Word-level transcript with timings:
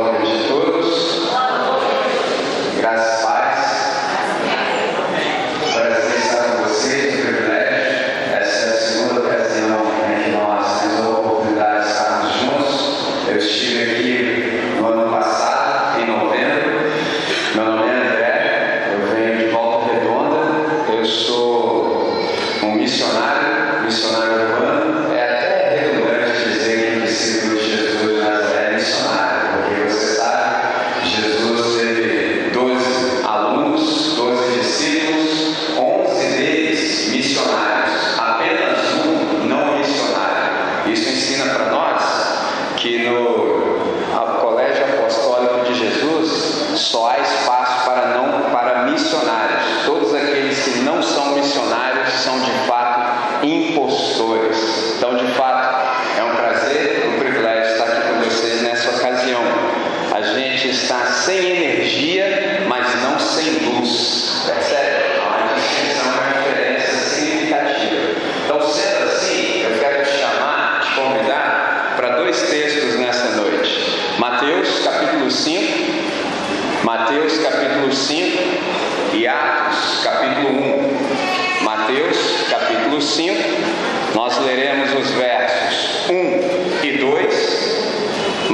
daughters 0.00 0.49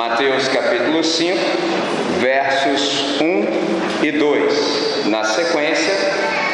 Mateus 0.09 0.47
capítulo 0.47 1.03
5, 1.03 1.37
versos 2.21 3.21
1 3.21 4.05
e 4.05 4.13
2. 4.13 5.07
Na 5.07 5.25
sequência, 5.25 5.93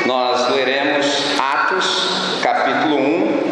nós 0.07 0.55
leremos 0.55 1.07
Atos 1.39 2.41
capítulo 2.41 2.97
1, 2.97 3.43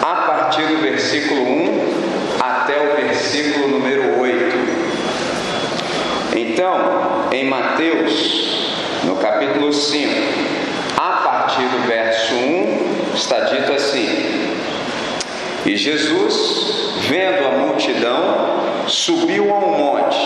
a 0.00 0.14
partir 0.14 0.62
do 0.62 0.78
versículo 0.78 1.42
1 1.42 2.40
até 2.40 2.80
o 2.80 2.96
versículo 2.96 3.68
número 3.68 4.18
8. 4.18 4.56
Então, 6.36 7.28
em 7.30 7.44
Mateus, 7.44 8.70
no 9.04 9.16
capítulo 9.16 9.74
5, 9.74 10.10
a 10.96 11.10
partir 11.22 11.64
do 11.64 11.86
verso 11.86 12.32
1, 12.32 13.14
está 13.14 13.40
dito 13.40 13.72
assim: 13.74 14.56
E 15.66 15.76
Jesus, 15.76 16.94
vendo 17.06 17.46
a 17.46 17.50
multidão, 17.50 18.63
subiu 18.86 19.52
a 19.52 19.58
um 19.58 19.78
monte 19.78 20.18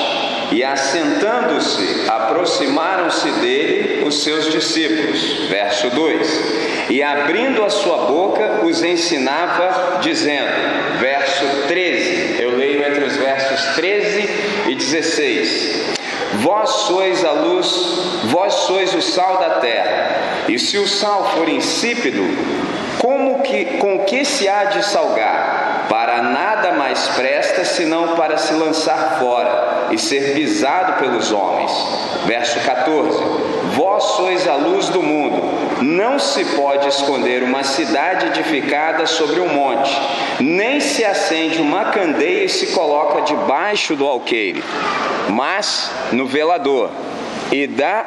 e, 0.52 0.64
assentando-se, 0.64 2.08
aproximaram-se 2.08 3.30
dele 3.32 4.04
os 4.04 4.22
seus 4.22 4.50
discípulos. 4.50 5.48
Verso 5.48 5.90
2: 5.90 6.88
E 6.90 7.02
abrindo 7.02 7.64
a 7.64 7.70
sua 7.70 8.06
boca, 8.06 8.60
os 8.64 8.82
ensinava, 8.82 9.98
dizendo. 10.00 10.78
Verso 11.00 11.44
13, 11.68 12.42
eu 12.42 12.56
leio 12.56 12.84
entre 12.84 13.04
os 13.04 13.16
versos 13.16 13.74
13 13.76 14.28
e 14.68 14.74
16. 14.74 15.98
Vós 16.40 16.68
sois 16.68 17.24
a 17.24 17.32
luz, 17.32 17.66
vós 18.24 18.52
sois 18.52 18.94
o 18.94 19.02
sal 19.02 19.38
da 19.38 19.50
terra. 19.60 20.44
E 20.48 20.58
se 20.58 20.78
o 20.78 20.86
sal 20.88 21.32
for 21.36 21.48
insípido, 21.48 22.22
como 22.98 23.42
que, 23.42 23.64
com 23.78 24.00
que 24.00 24.24
se 24.24 24.48
há 24.48 24.64
de 24.64 24.84
salgar? 24.84 25.67
Ser 29.98 30.34
pisado 30.34 30.94
pelos 30.94 31.32
homens. 31.32 31.72
Verso 32.26 32.60
14: 32.60 33.18
Vós 33.74 34.02
sois 34.04 34.46
a 34.48 34.54
luz 34.54 34.88
do 34.88 35.02
mundo. 35.02 35.58
Não 35.82 36.18
se 36.18 36.44
pode 36.56 36.88
esconder 36.88 37.42
uma 37.42 37.62
cidade 37.62 38.26
edificada 38.26 39.06
sobre 39.06 39.40
um 39.40 39.48
monte, 39.48 39.96
nem 40.40 40.80
se 40.80 41.04
acende 41.04 41.60
uma 41.60 41.86
candeia 41.86 42.44
e 42.44 42.48
se 42.48 42.68
coloca 42.68 43.22
debaixo 43.22 43.94
do 43.94 44.04
alqueire, 44.04 44.64
mas 45.28 45.92
no 46.10 46.26
velador, 46.26 46.90
e 47.52 47.68
dá 47.68 48.04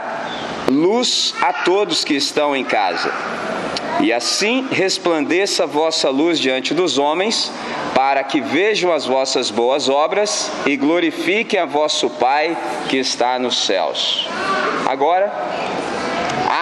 luz 0.67 1.33
a 1.41 1.53
todos 1.53 2.03
que 2.03 2.13
estão 2.13 2.53
em 2.53 2.63
casa. 2.65 3.09
E 3.99 4.11
assim 4.11 4.67
resplandeça 4.71 5.63
a 5.63 5.67
vossa 5.67 6.09
luz 6.09 6.39
diante 6.39 6.73
dos 6.73 6.97
homens, 6.97 7.51
para 7.93 8.23
que 8.23 8.41
vejam 8.41 8.91
as 8.91 9.05
vossas 9.05 9.51
boas 9.51 9.89
obras 9.89 10.51
e 10.65 10.75
glorifiquem 10.75 11.59
a 11.59 11.65
vosso 11.65 12.09
Pai 12.09 12.57
que 12.89 12.97
está 12.97 13.37
nos 13.37 13.65
céus. 13.65 14.27
Agora, 14.87 15.31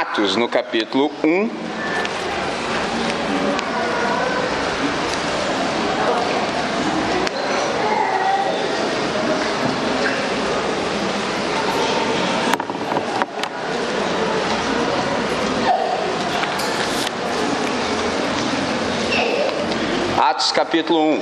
Atos 0.02 0.36
no 0.36 0.50
capítulo 0.50 1.12
1, 1.24 1.69
Atos 20.40 20.54
capítulo 20.54 21.16
1. 21.16 21.22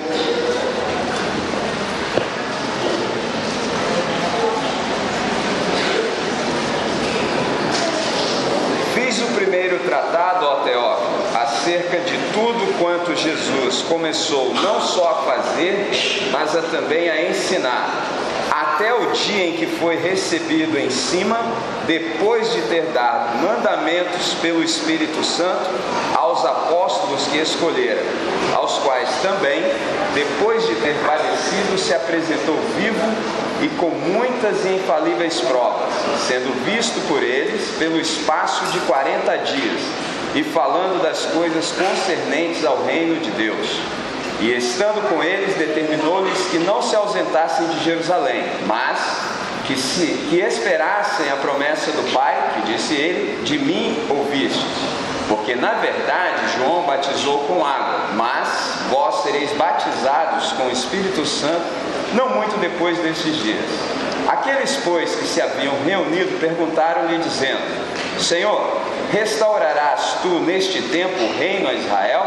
Fiz 8.94 9.20
o 9.24 9.26
primeiro 9.34 9.80
tratado, 9.80 10.46
ó 10.46 10.56
Teófilo, 10.58 11.08
acerca 11.34 11.98
de 12.02 12.16
tudo 12.32 12.78
quanto 12.78 13.16
Jesus 13.16 13.82
começou 13.90 14.54
não 14.54 14.80
só 14.80 15.10
a 15.10 15.34
fazer, 15.34 15.90
mas 16.32 16.56
a 16.56 16.62
também 16.62 17.10
a 17.10 17.28
ensinar, 17.28 18.07
até 18.78 18.94
o 18.94 19.08
dia 19.12 19.48
em 19.48 19.54
que 19.54 19.66
foi 19.66 19.96
recebido 19.96 20.78
em 20.78 20.92
cima, 20.92 21.40
depois 21.88 22.54
de 22.54 22.62
ter 22.64 22.84
dado 22.94 23.42
mandamentos 23.42 24.36
pelo 24.40 24.64
Espírito 24.64 25.24
Santo 25.24 25.68
aos 26.14 26.46
apóstolos 26.46 27.26
que 27.26 27.40
escolheram, 27.40 28.04
aos 28.54 28.78
quais 28.78 29.10
também, 29.24 29.64
depois 30.14 30.64
de 30.68 30.76
ter 30.76 30.96
padecido, 31.08 31.76
se 31.80 31.92
apresentou 31.92 32.56
vivo 32.78 33.02
e 33.64 33.70
com 33.80 33.90
muitas 33.90 34.64
e 34.64 34.76
infalíveis 34.76 35.42
provas, 35.42 35.92
sendo 36.28 36.54
visto 36.64 37.02
por 37.08 37.24
eles 37.24 37.72
pelo 37.80 38.00
espaço 38.00 38.64
de 38.66 38.80
quarenta 38.82 39.38
dias, 39.38 39.82
e 40.36 40.44
falando 40.44 41.02
das 41.02 41.26
coisas 41.26 41.72
concernentes 41.72 42.64
ao 42.64 42.84
reino 42.86 43.20
de 43.22 43.32
Deus. 43.32 43.80
E 44.40 44.56
estando 44.56 45.10
com 45.10 45.24
eles, 45.24 45.56
determinou-lhes 45.56 46.38
que 46.52 46.60
não 46.60 46.82
se 46.82 46.96
ausentassem 46.96 47.68
de 47.68 47.84
Jerusalém, 47.84 48.44
mas 48.68 49.00
que, 49.66 49.76
se, 49.76 50.06
que 50.30 50.40
esperassem 50.40 51.30
a 51.32 51.36
promessa 51.38 51.92
do 51.92 52.14
Pai, 52.14 52.36
que 52.54 52.72
disse 52.72 52.94
ele: 52.94 53.44
De 53.44 53.58
mim 53.58 54.06
ouvistes. 54.10 54.64
Porque 55.28 55.56
na 55.56 55.74
verdade 55.74 56.58
João 56.58 56.84
batizou 56.84 57.40
com 57.40 57.66
água, 57.66 58.12
mas 58.14 58.48
vós 58.90 59.24
sereis 59.24 59.52
batizados 59.54 60.54
com 60.54 60.68
o 60.68 60.72
Espírito 60.72 61.26
Santo 61.26 61.66
não 62.14 62.30
muito 62.30 62.58
depois 62.60 62.98
desses 63.00 63.36
dias. 63.44 63.66
Aqueles, 64.28 64.78
pois, 64.84 65.16
que 65.16 65.26
se 65.26 65.42
haviam 65.42 65.74
reunido 65.86 66.40
perguntaram-lhe, 66.40 67.18
dizendo: 67.18 67.62
Senhor, 68.20 68.82
restaurarás 69.12 70.18
tu 70.22 70.40
neste 70.40 70.82
tempo 70.82 71.22
o 71.24 71.38
reino 71.38 71.68
a 71.68 71.74
Israel? 71.74 72.26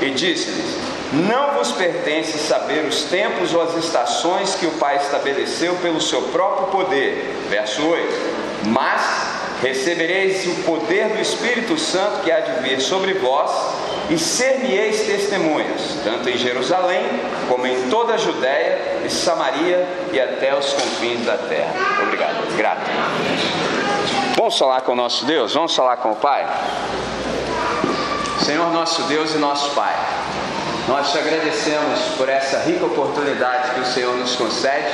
E 0.00 0.10
disse-lhes: 0.10 0.91
Não 1.12 1.52
vos 1.58 1.72
pertence 1.72 2.38
saber 2.38 2.86
os 2.86 3.04
tempos 3.04 3.52
ou 3.52 3.62
as 3.62 3.76
estações 3.76 4.54
que 4.54 4.66
o 4.66 4.70
Pai 4.72 4.96
estabeleceu 4.96 5.74
pelo 5.76 6.00
seu 6.00 6.22
próprio 6.22 6.68
poder. 6.68 7.36
Verso 7.50 7.86
8: 7.86 8.68
Mas 8.68 9.02
recebereis 9.62 10.46
o 10.46 10.62
poder 10.62 11.08
do 11.10 11.20
Espírito 11.20 11.78
Santo 11.78 12.22
que 12.22 12.32
há 12.32 12.40
de 12.40 12.62
vir 12.62 12.80
sobre 12.80 13.12
vós, 13.14 13.50
e 14.08 14.18
ser-me-eis 14.18 15.02
testemunhas, 15.02 15.98
tanto 16.02 16.28
em 16.28 16.36
Jerusalém, 16.36 17.04
como 17.48 17.66
em 17.66 17.88
toda 17.88 18.14
a 18.14 18.16
Judéia 18.16 19.02
e 19.04 19.10
Samaria 19.10 19.86
e 20.12 20.20
até 20.20 20.56
os 20.56 20.72
confins 20.72 21.24
da 21.24 21.36
terra. 21.36 21.74
Obrigado. 22.02 22.56
Grato. 22.56 22.90
Vamos 24.36 24.58
falar 24.58 24.80
com 24.80 24.92
o 24.92 24.96
nosso 24.96 25.24
Deus? 25.26 25.52
Vamos 25.52 25.76
falar 25.76 25.98
com 25.98 26.12
o 26.12 26.16
Pai? 26.16 26.46
Senhor 28.44 28.72
nosso 28.72 29.02
Deus 29.02 29.34
e 29.34 29.38
nosso 29.38 29.70
Pai, 29.70 29.94
nós 30.88 31.12
te 31.12 31.18
agradecemos 31.18 32.00
por 32.16 32.28
essa 32.28 32.58
rica 32.58 32.84
oportunidade 32.84 33.70
que 33.74 33.80
o 33.80 33.86
Senhor 33.86 34.16
nos 34.16 34.34
concede. 34.34 34.88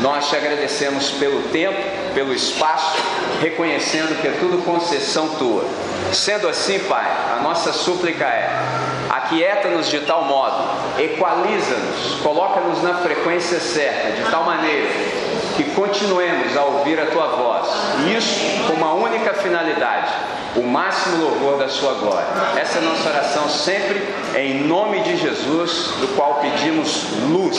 Nós 0.00 0.28
te 0.28 0.36
agradecemos 0.36 1.10
pelo 1.12 1.42
tempo, 1.48 1.76
pelo 2.14 2.32
espaço, 2.32 2.96
reconhecendo 3.40 4.20
que 4.20 4.28
é 4.28 4.32
tudo 4.38 4.64
concessão 4.64 5.30
tua. 5.30 5.64
Sendo 6.12 6.48
assim, 6.48 6.78
Pai, 6.80 7.04
a 7.36 7.42
nossa 7.42 7.72
súplica 7.72 8.24
é: 8.24 8.48
aquieta-nos 9.10 9.88
de 9.88 10.00
tal 10.00 10.24
modo, 10.24 10.70
equaliza-nos, 10.98 12.20
coloca-nos 12.22 12.80
na 12.84 12.94
frequência 12.94 13.58
certa, 13.58 14.12
de 14.12 14.30
tal 14.30 14.44
maneira 14.44 14.86
que 15.58 15.64
continuemos 15.72 16.56
a 16.56 16.62
ouvir 16.62 17.00
a 17.00 17.06
tua 17.06 17.26
voz. 17.26 17.66
Isso 18.16 18.66
com 18.68 18.74
uma 18.74 18.94
única 18.94 19.34
finalidade: 19.34 20.08
o 20.54 20.62
máximo 20.62 21.16
louvor 21.16 21.58
da 21.58 21.68
sua 21.68 21.94
glória. 21.94 22.26
Essa 22.56 22.78
é 22.78 22.82
a 22.82 22.84
nossa 22.84 23.08
oração 23.08 23.48
sempre 23.48 24.06
em 24.36 24.62
nome 24.64 25.00
de 25.00 25.16
Jesus, 25.16 25.90
do 26.00 26.14
qual 26.14 26.36
pedimos 26.36 27.06
luz. 27.28 27.58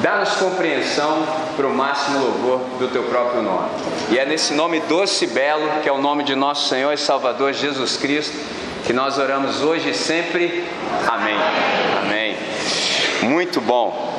Dá-nos 0.00 0.34
compreensão 0.34 1.26
para 1.56 1.66
o 1.66 1.74
máximo 1.74 2.20
louvor 2.20 2.60
do 2.78 2.88
teu 2.88 3.02
próprio 3.04 3.42
nome. 3.42 3.68
E 4.10 4.18
é 4.18 4.24
nesse 4.24 4.52
nome 4.52 4.78
doce 4.80 5.24
e 5.24 5.28
belo, 5.28 5.68
que 5.82 5.88
é 5.88 5.92
o 5.92 5.98
nome 5.98 6.22
de 6.22 6.36
nosso 6.36 6.68
Senhor 6.68 6.92
e 6.92 6.98
Salvador 6.98 7.52
Jesus 7.52 7.96
Cristo, 7.96 8.36
que 8.84 8.92
nós 8.92 9.18
oramos 9.18 9.62
hoje 9.62 9.90
e 9.90 9.94
sempre. 9.94 10.64
Amém. 11.08 11.36
Amém. 12.02 12.36
Muito 13.22 13.60
bom. 13.60 14.13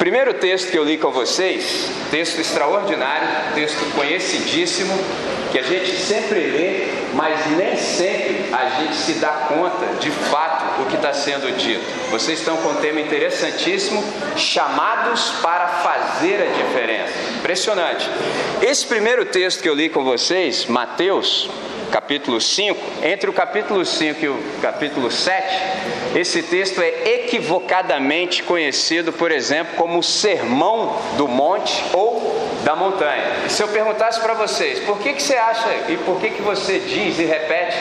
Primeiro 0.00 0.32
texto 0.32 0.70
que 0.70 0.78
eu 0.78 0.82
li 0.82 0.96
com 0.96 1.10
vocês, 1.10 1.86
texto 2.10 2.40
extraordinário, 2.40 3.28
texto 3.54 3.84
conhecidíssimo, 3.94 4.98
que 5.52 5.58
a 5.58 5.62
gente 5.62 5.94
sempre 5.94 6.40
lê, 6.40 6.86
mas 7.12 7.38
nem 7.50 7.76
sempre 7.76 8.46
a 8.50 8.80
gente 8.80 8.94
se 8.94 9.12
dá 9.20 9.28
conta 9.28 9.84
de 10.00 10.10
fato 10.10 10.80
o 10.80 10.86
que 10.86 10.96
está 10.96 11.12
sendo 11.12 11.54
dito. 11.54 11.84
Vocês 12.10 12.38
estão 12.38 12.56
com 12.56 12.70
um 12.70 12.74
tema 12.76 12.98
interessantíssimo, 12.98 14.02
chamados 14.38 15.32
para 15.42 15.68
fazer 15.68 16.48
a 16.48 16.64
diferença. 16.64 17.12
Impressionante. 17.38 18.08
Esse 18.62 18.86
primeiro 18.86 19.26
texto 19.26 19.60
que 19.60 19.68
eu 19.68 19.74
li 19.74 19.90
com 19.90 20.02
vocês, 20.02 20.64
Mateus, 20.64 21.50
capítulo 21.90 22.40
5, 22.40 22.78
entre 23.02 23.28
o 23.28 23.32
capítulo 23.32 23.84
5 23.84 24.24
e 24.24 24.28
o 24.28 24.38
capítulo 24.62 25.10
7, 25.10 25.46
esse 26.14 26.42
texto 26.42 26.80
é 26.80 27.14
equivocadamente 27.14 28.42
conhecido, 28.42 29.12
por 29.12 29.30
exemplo, 29.30 29.74
como 29.76 29.98
o 29.98 30.02
Sermão 30.02 30.96
do 31.16 31.28
Monte 31.28 31.84
ou 31.92 32.29
da 32.64 32.76
montanha. 32.76 33.48
Se 33.48 33.62
eu 33.62 33.68
perguntasse 33.68 34.20
para 34.20 34.34
vocês, 34.34 34.80
por 34.80 34.98
que, 34.98 35.12
que 35.12 35.22
você 35.22 35.36
acha 35.36 35.68
e 35.88 35.96
por 35.98 36.20
que, 36.20 36.30
que 36.30 36.42
você 36.42 36.78
diz 36.78 37.18
e 37.18 37.24
repete 37.24 37.76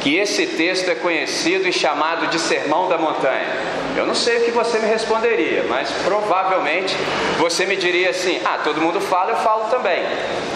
que 0.00 0.16
esse 0.16 0.46
texto 0.46 0.88
é 0.90 0.94
conhecido 0.94 1.68
e 1.68 1.72
chamado 1.72 2.26
de 2.28 2.38
Sermão 2.38 2.88
da 2.88 2.98
Montanha? 2.98 3.48
Eu 3.96 4.06
não 4.06 4.14
sei 4.14 4.38
o 4.38 4.44
que 4.44 4.50
você 4.50 4.80
me 4.80 4.88
responderia, 4.88 5.64
mas 5.68 5.88
provavelmente 6.04 6.96
você 7.38 7.64
me 7.64 7.76
diria 7.76 8.10
assim: 8.10 8.40
ah, 8.44 8.58
todo 8.62 8.80
mundo 8.80 9.00
fala, 9.00 9.30
eu 9.30 9.36
falo 9.36 9.70
também. 9.70 10.02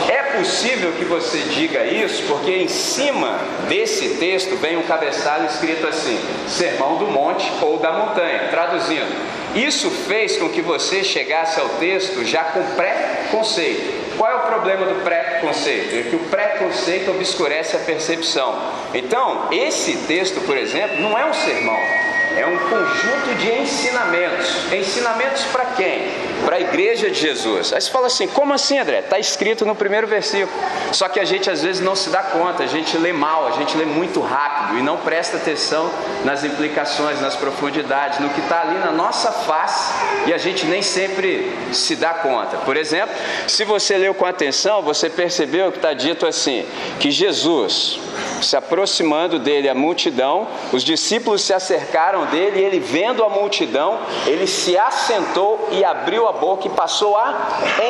É 0.08 0.38
possível 0.38 0.92
que 0.92 1.04
você 1.04 1.38
diga 1.38 1.84
isso 1.84 2.24
porque 2.24 2.50
em 2.50 2.68
cima 2.68 3.38
desse 3.68 4.16
texto 4.16 4.56
vem 4.56 4.76
um 4.76 4.82
cabeçalho 4.82 5.46
escrito 5.46 5.86
assim: 5.86 6.18
Sermão 6.48 6.96
do 6.96 7.06
Monte 7.06 7.48
ou 7.62 7.78
da 7.78 7.92
Montanha. 7.92 8.48
Traduzindo, 8.50 9.37
isso 9.64 9.90
fez 9.90 10.36
com 10.36 10.48
que 10.48 10.60
você 10.60 11.02
chegasse 11.02 11.58
ao 11.58 11.68
texto 11.70 12.24
já 12.24 12.44
com 12.44 12.62
pré-conceito. 12.76 14.16
Qual 14.16 14.30
é 14.30 14.34
o 14.34 14.40
problema 14.40 14.86
do 14.86 15.02
pré-conceito? 15.02 15.94
É 15.94 16.02
que 16.02 16.16
o 16.16 16.20
pré-conceito 16.30 17.10
obscurece 17.10 17.76
a 17.76 17.80
percepção. 17.80 18.60
Então, 18.92 19.48
esse 19.52 19.96
texto, 20.06 20.40
por 20.40 20.56
exemplo, 20.56 21.00
não 21.00 21.16
é 21.16 21.24
um 21.24 21.32
sermão, 21.32 21.78
é 22.38 22.46
um 22.46 22.56
conjunto 22.56 23.34
de 23.36 23.50
ensinamentos. 23.50 24.72
Ensinamentos 24.72 25.42
para 25.46 25.64
quem? 25.76 26.06
Para 26.44 26.56
a 26.56 26.60
igreja 26.60 27.10
de 27.10 27.18
Jesus. 27.18 27.72
Aí 27.72 27.80
você 27.80 27.90
fala 27.90 28.06
assim: 28.06 28.28
como 28.28 28.54
assim, 28.54 28.78
André? 28.78 29.00
Está 29.00 29.18
escrito 29.18 29.66
no 29.66 29.74
primeiro 29.74 30.06
versículo. 30.06 30.56
Só 30.92 31.08
que 31.08 31.18
a 31.18 31.24
gente 31.24 31.50
às 31.50 31.62
vezes 31.62 31.82
não 31.82 31.96
se 31.96 32.10
dá 32.10 32.22
conta, 32.22 32.62
a 32.62 32.66
gente 32.66 32.96
lê 32.96 33.12
mal, 33.12 33.48
a 33.48 33.50
gente 33.52 33.76
lê 33.76 33.84
muito 33.84 34.20
rápido 34.20 34.78
e 34.78 34.82
não 34.82 34.98
presta 34.98 35.36
atenção 35.36 35.90
nas 36.24 36.44
implicações, 36.44 37.20
nas 37.20 37.34
profundidades, 37.34 38.20
no 38.20 38.30
que 38.30 38.40
está 38.40 38.60
ali 38.62 38.78
na 38.78 38.92
nossa 38.92 39.32
face 39.32 39.92
e 40.26 40.32
a 40.32 40.38
gente 40.38 40.64
nem 40.66 40.80
sempre 40.80 41.52
se 41.72 41.96
dá 41.96 42.14
conta. 42.14 42.58
Por 42.58 42.76
exemplo, 42.76 43.14
se 43.48 43.64
você 43.64 43.96
leu 43.98 44.14
com 44.14 44.24
atenção, 44.24 44.80
você 44.82 45.10
percebeu 45.10 45.72
que 45.72 45.78
está 45.78 45.92
dito 45.92 46.24
assim: 46.24 46.64
que 47.00 47.10
Jesus, 47.10 47.98
se 48.40 48.56
aproximando 48.56 49.38
dele 49.38 49.68
a 49.68 49.74
multidão, 49.74 50.46
os 50.72 50.84
discípulos 50.84 51.42
se 51.42 51.52
acercaram 51.52 52.27
dele 52.30 52.60
ele, 52.60 52.80
vendo 52.80 53.24
a 53.24 53.28
multidão, 53.28 53.98
ele 54.26 54.46
se 54.46 54.76
assentou 54.76 55.68
e 55.72 55.84
abriu 55.84 56.28
a 56.28 56.32
boca 56.32 56.66
e 56.66 56.70
passou 56.70 57.16
a 57.16 57.34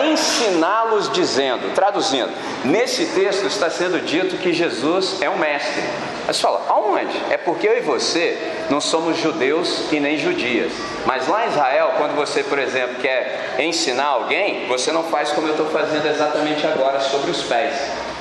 ensiná-los, 0.05 1.11
dizendo, 1.12 1.75
traduzindo, 1.75 2.31
nesse 2.64 3.06
texto 3.06 3.46
está 3.46 3.70
sendo 3.70 4.00
dito 4.00 4.37
que 4.37 4.52
Jesus 4.52 5.20
é 5.20 5.29
um 5.29 5.38
mestre. 5.38 5.82
Mas 6.26 6.40
fala, 6.40 6.62
aonde? 6.69 7.17
É 7.31 7.38
porque 7.38 7.67
eu 7.67 7.79
e 7.79 7.81
você 7.81 8.37
não 8.69 8.82
somos 8.82 9.17
judeus 9.17 9.90
e 9.90 9.99
nem 9.99 10.19
judias. 10.19 10.70
Mas 11.06 11.26
lá 11.26 11.46
em 11.46 11.49
Israel, 11.49 11.93
quando 11.96 12.14
você, 12.14 12.43
por 12.43 12.58
exemplo, 12.58 12.96
quer 13.00 13.56
ensinar 13.58 14.05
alguém, 14.05 14.67
você 14.67 14.93
não 14.93 15.05
faz 15.05 15.32
como 15.32 15.46
eu 15.46 15.52
estou 15.52 15.67
fazendo 15.70 16.06
exatamente 16.06 16.67
agora 16.67 17.00
sobre 17.00 17.31
os 17.31 17.43
pés. 17.44 17.75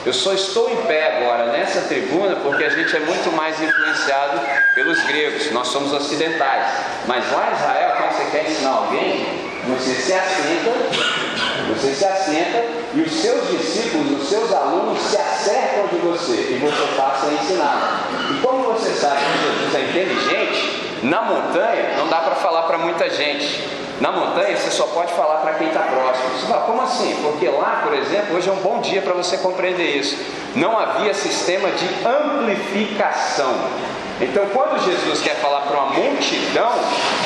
Eu 0.08 0.14
só 0.14 0.32
estou 0.32 0.70
em 0.70 0.78
pé 0.84 1.18
agora 1.18 1.48
nessa 1.48 1.82
tribuna 1.82 2.38
porque 2.38 2.64
a 2.64 2.70
gente 2.70 2.96
é 2.96 3.00
muito 3.02 3.30
mais 3.36 3.62
influenciado 3.62 4.40
pelos 4.74 5.04
gregos, 5.04 5.52
nós 5.52 5.68
somos 5.68 5.92
ocidentais. 5.92 6.66
Mas 7.06 7.30
lá 7.30 7.50
em 7.50 7.56
Israel, 7.58 7.98
quando 7.98 8.12
você 8.14 8.32
quer 8.32 8.50
ensinar 8.50 8.70
alguém, 8.70 9.26
você 9.68 9.94
se 9.96 10.14
assenta, 10.14 10.72
você 11.68 11.94
se 11.94 12.06
assenta 12.06 12.64
e 12.94 13.02
os 13.02 13.12
seus 13.12 13.50
discípulos, 13.50 14.22
os 14.22 14.30
seus 14.30 14.54
alunos 14.54 14.98
se 14.98 15.18
acercam 15.18 15.88
de 15.88 15.98
você 15.98 16.54
e 16.54 16.58
você 16.58 16.96
passa 16.96 17.28
a 17.28 17.34
ensinar. 17.34 18.08
E 18.32 18.42
como 18.42 18.64
você 18.64 18.92
sabe 18.92 19.18
que 19.18 19.44
Jesus 19.44 19.76
é 19.76 19.90
inteligente, 19.90 21.00
na 21.04 21.22
montanha 21.24 21.98
não 21.98 22.08
dá 22.08 22.22
para 22.22 22.36
falar 22.36 22.62
para 22.62 22.78
muita 22.78 23.10
gente. 23.10 23.62
Na 24.00 24.12
montanha 24.12 24.56
você 24.56 24.70
só 24.70 24.86
pode 24.88 25.12
falar 25.14 25.38
para 25.38 25.54
quem 25.54 25.68
está 25.68 25.82
próximo. 25.82 26.30
Você 26.38 26.48
fala, 26.48 26.62
como 26.66 26.82
assim? 26.82 27.18
Porque 27.24 27.48
lá, 27.50 27.82
por 27.84 27.94
exemplo, 27.94 28.36
hoje 28.36 28.48
é 28.48 28.52
um 28.52 28.58
bom 28.58 28.80
dia 28.80 29.02
para 29.02 29.14
você 29.14 29.38
compreender 29.38 29.98
isso. 29.98 30.18
Não 30.56 30.78
havia 30.78 31.14
sistema 31.14 31.70
de 31.72 31.88
amplificação. 32.06 33.56
Então, 34.20 34.46
quando 34.52 34.84
Jesus 34.84 35.22
quer 35.22 35.36
falar 35.36 35.62
para 35.62 35.78
uma 35.78 35.94
multidão, 35.94 36.72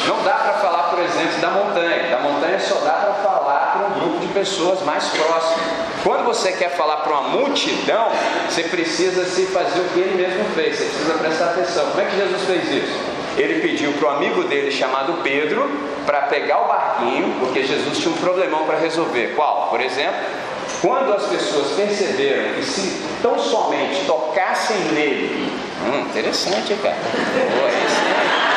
não 0.07 0.23
dá 0.23 0.33
para 0.33 0.53
falar, 0.55 0.83
por 0.89 0.99
exemplo, 0.99 1.39
da 1.39 1.49
montanha. 1.49 2.09
Da 2.09 2.19
montanha 2.19 2.59
só 2.59 2.75
dá 2.75 2.91
para 2.91 3.13
falar 3.15 3.73
para 3.73 3.87
um 3.87 3.99
grupo 3.99 4.19
de 4.19 4.27
pessoas 4.27 4.81
mais 4.81 5.05
próximas. 5.05 5.61
Quando 6.03 6.25
você 6.25 6.51
quer 6.53 6.69
falar 6.71 6.97
para 6.97 7.11
uma 7.11 7.29
multidão, 7.29 8.09
você 8.49 8.63
precisa 8.63 9.25
se 9.25 9.45
fazer 9.47 9.79
o 9.79 9.89
que 9.89 9.99
ele 9.99 10.15
mesmo 10.15 10.43
fez. 10.55 10.77
Você 10.77 10.85
precisa 10.85 11.13
prestar 11.15 11.45
atenção. 11.45 11.85
Como 11.91 12.01
é 12.01 12.05
que 12.05 12.17
Jesus 12.17 12.41
fez 12.43 12.83
isso? 12.83 12.99
Ele 13.37 13.61
pediu 13.61 13.93
para 13.93 14.09
o 14.09 14.11
amigo 14.15 14.43
dele 14.45 14.71
chamado 14.71 15.21
Pedro 15.23 15.69
para 16.05 16.23
pegar 16.23 16.59
o 16.61 16.67
barquinho, 16.67 17.35
porque 17.39 17.63
Jesus 17.63 17.97
tinha 17.97 18.13
um 18.13 18.17
problemão 18.17 18.65
para 18.65 18.77
resolver. 18.77 19.33
Qual? 19.35 19.67
Por 19.69 19.81
exemplo, 19.81 20.19
quando 20.81 21.13
as 21.13 21.25
pessoas 21.25 21.71
perceberam 21.73 22.53
que 22.55 22.63
se 22.63 23.01
tão 23.21 23.37
somente 23.37 24.05
tocassem 24.05 24.77
nele, 24.93 25.51
hum, 25.85 26.01
interessante, 26.01 26.73
cara. 26.75 26.95
Boa, 26.95 27.69
esse, 27.69 28.01
plano 28.01 28.50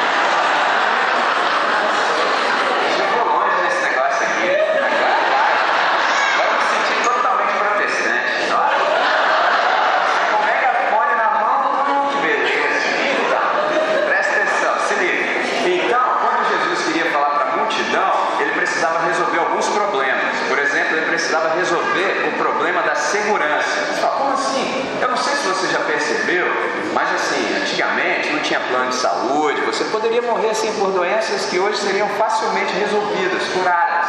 por 30.79 30.93
doenças 30.93 31.47
que 31.47 31.59
hoje 31.59 31.79
seriam 31.79 32.09
facilmente 32.11 32.73
resolvidas, 32.75 33.43
curadas. 33.49 34.07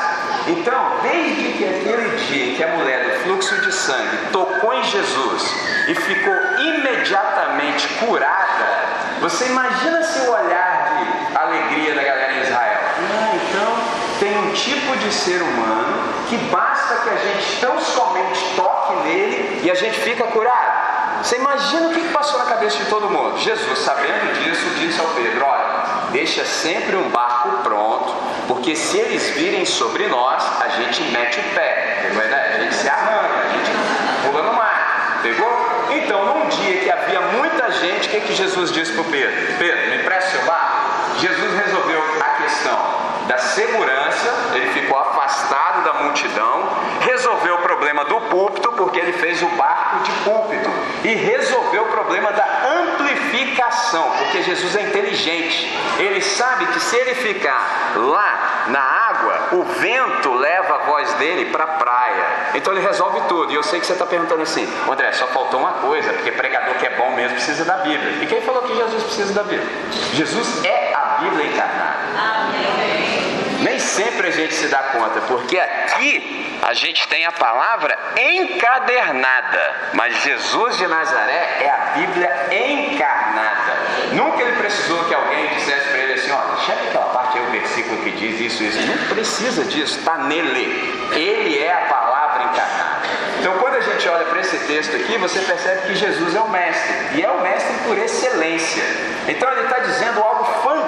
Então, 0.47 0.99
desde 1.01 1.53
que 1.53 1.65
aquele 1.65 2.15
dia 2.17 2.55
que 2.55 2.63
a 2.63 2.67
mulher 2.67 3.03
do 3.03 3.23
fluxo 3.23 3.55
de 3.61 3.71
sangue 3.71 4.17
tocou 4.31 4.73
em 4.73 4.83
Jesus, 4.83 5.55
e 5.87 5.93
ficou 5.93 6.35
imediatamente 6.59 7.87
curada, 7.99 8.85
você 9.21 9.45
imagina 9.45 10.03
se 10.03 10.19
o 10.19 10.31
olhar 10.31 10.97
de 10.99 11.37
alegria 11.37 11.95
da 11.95 12.03
galera 12.03 12.33
em 12.33 12.41
Israel. 12.41 12.79
Ah, 13.11 13.35
então 13.35 14.19
tem 14.19 14.37
um 14.37 14.51
tipo 14.51 14.97
de 14.97 15.13
ser 15.13 15.41
humano 15.41 16.13
que 16.27 16.37
basta 16.37 16.95
que 16.95 17.09
a 17.09 17.15
gente 17.17 17.59
tão 17.61 17.79
somente 17.79 18.55
toque 18.55 18.95
nele 19.07 19.61
e 19.63 19.71
a 19.71 19.75
gente 19.75 19.99
fica 19.99 20.25
curado. 20.25 20.85
Você 21.21 21.37
imagina 21.37 21.87
o 21.87 21.93
que 21.93 22.01
passou 22.09 22.39
na 22.39 22.45
cabeça 22.45 22.77
de 22.77 22.85
todo 22.85 23.09
mundo? 23.09 23.37
Jesus, 23.39 23.79
sabendo 23.79 24.43
disso, 24.43 24.65
disse 24.79 24.99
ao 24.99 25.07
Pedro: 25.07 25.45
Olha, 25.45 25.74
deixa 26.11 26.43
sempre 26.45 26.95
um 26.95 27.09
barco 27.09 27.63
pronto, 27.63 28.13
porque 28.47 28.75
se 28.75 28.97
eles 28.97 29.29
virem 29.31 29.65
sobre 29.65 30.07
nós, 30.07 30.43
a 30.61 30.69
gente 30.69 31.01
mete 31.11 31.39
o 31.39 31.43
pé, 31.55 32.11
a 32.57 32.61
gente 32.61 32.75
se 32.75 32.87
arranca, 32.89 33.39
a 33.39 33.49
gente 33.49 33.71
pula 34.25 34.43
no 34.43 34.53
mar, 34.53 35.19
pegou? 35.21 35.87
Então, 35.91 36.25
num 36.25 36.47
dia 36.49 36.77
que 36.81 36.91
havia 36.91 37.21
muita 37.21 37.71
gente, 37.71 38.07
o 38.07 38.11
que, 38.11 38.21
que 38.21 38.33
Jesus 38.33 38.71
disse 38.71 38.93
para 38.93 39.03
Pedro? 39.05 39.31
Pedro, 39.57 39.89
me 39.89 39.97
empresta 39.97 40.31
seu 40.31 40.45
barco? 40.45 41.19
Jesus 41.19 41.53
resolveu 41.53 42.03
a 42.21 42.41
questão 42.41 43.04
da 43.27 43.37
segurança, 43.37 44.33
ele 44.53 44.67
ficou 44.73 44.97
afastado 44.97 45.83
da 45.83 45.93
multidão, 45.93 46.69
resolveu 47.01 47.55
o 47.55 47.59
problema 47.59 48.05
do 48.05 48.21
púlpito, 48.21 48.71
porque 48.73 48.99
ele 48.99 49.13
fez 49.13 49.41
o 49.41 49.47
barco 49.49 49.99
de 50.03 50.11
púlpito, 50.23 50.69
e 51.03 51.13
resolveu 51.13 51.83
o 51.83 51.87
problema 51.87 52.31
da 52.31 52.45
amplificação, 52.79 54.11
porque 54.19 54.43
Jesus 54.43 54.75
é 54.75 54.81
inteligente, 54.81 55.75
ele 55.99 56.21
sabe 56.21 56.65
que 56.67 56.79
se 56.79 56.95
ele 56.95 57.15
ficar 57.15 57.93
lá 57.95 58.65
na 58.67 58.79
água, 58.79 59.39
o 59.53 59.63
vento 59.63 60.33
leva 60.33 60.75
a 60.75 60.77
voz 60.79 61.13
dele 61.13 61.51
para 61.51 61.63
a 61.63 61.67
praia, 61.67 62.25
então 62.55 62.73
ele 62.73 62.85
resolve 62.85 63.21
tudo. 63.27 63.51
E 63.51 63.55
eu 63.55 63.63
sei 63.63 63.79
que 63.79 63.85
você 63.85 63.93
está 63.93 64.05
perguntando 64.05 64.41
assim, 64.41 64.67
André, 64.89 65.11
só 65.11 65.27
faltou 65.27 65.59
uma 65.59 65.73
coisa, 65.73 66.13
porque 66.13 66.31
pregador 66.31 66.75
que 66.75 66.85
é 66.85 66.91
bom 66.91 67.11
mesmo 67.11 67.35
precisa 67.35 67.65
da 67.65 67.77
Bíblia. 67.77 68.23
E 68.23 68.27
quem 68.27 68.41
falou 68.41 68.63
que 68.63 68.75
Jesus 68.75 69.03
precisa 69.03 69.33
da 69.33 69.43
Bíblia? 69.43 69.67
Jesus 70.13 70.63
é 70.65 70.93
a 70.93 71.17
Bíblia 71.21 71.45
encarnada. 71.47 71.95
Amém. 72.17 72.94
Sempre 73.95 74.27
a 74.27 74.31
gente 74.31 74.53
se 74.53 74.67
dá 74.67 74.79
conta, 74.79 75.21
porque 75.21 75.57
aqui 75.57 76.59
a 76.61 76.73
gente 76.73 77.07
tem 77.07 77.25
a 77.25 77.31
palavra 77.31 77.97
encadernada, 78.17 79.91
mas 79.93 80.21
Jesus 80.21 80.77
de 80.77 80.85
Nazaré 80.85 81.59
é 81.61 81.69
a 81.69 81.77
Bíblia 81.97 82.29
encarnada. 82.51 83.73
Nunca 84.11 84.41
ele 84.41 84.57
precisou 84.57 85.01
que 85.05 85.13
alguém 85.13 85.47
dissesse 85.47 85.87
para 85.87 85.99
ele 85.99 86.13
assim: 86.13 86.29
olha, 86.29 86.57
chefe 86.65 86.89
aquela 86.89 87.05
parte 87.05 87.37
aí, 87.37 87.47
o 87.47 87.51
versículo 87.51 88.03
que 88.03 88.11
diz 88.11 88.37
isso, 88.41 88.63
isso. 88.65 88.85
Não 88.85 89.15
precisa 89.15 89.63
disso, 89.63 89.99
está 89.99 90.17
nele. 90.17 91.09
Ele 91.13 91.57
é 91.57 91.71
a 91.71 91.85
palavra 91.85 92.43
encarnada. 92.43 93.07
Então, 93.39 93.57
quando 93.59 93.75
a 93.75 93.81
gente 93.81 94.09
olha 94.09 94.25
para 94.25 94.41
esse 94.41 94.57
texto 94.67 94.93
aqui, 94.93 95.17
você 95.17 95.39
percebe 95.39 95.87
que 95.87 95.95
Jesus 95.95 96.35
é 96.35 96.41
o 96.41 96.49
mestre, 96.49 96.95
e 97.13 97.21
é 97.21 97.29
o 97.29 97.39
mestre 97.39 97.73
por 97.85 97.97
excelência. 97.97 98.83
Então, 99.25 99.49
ele 99.53 99.61
está 99.61 99.79
dizendo 99.79 100.19
algo 100.21 100.43
fantástico 100.61 100.84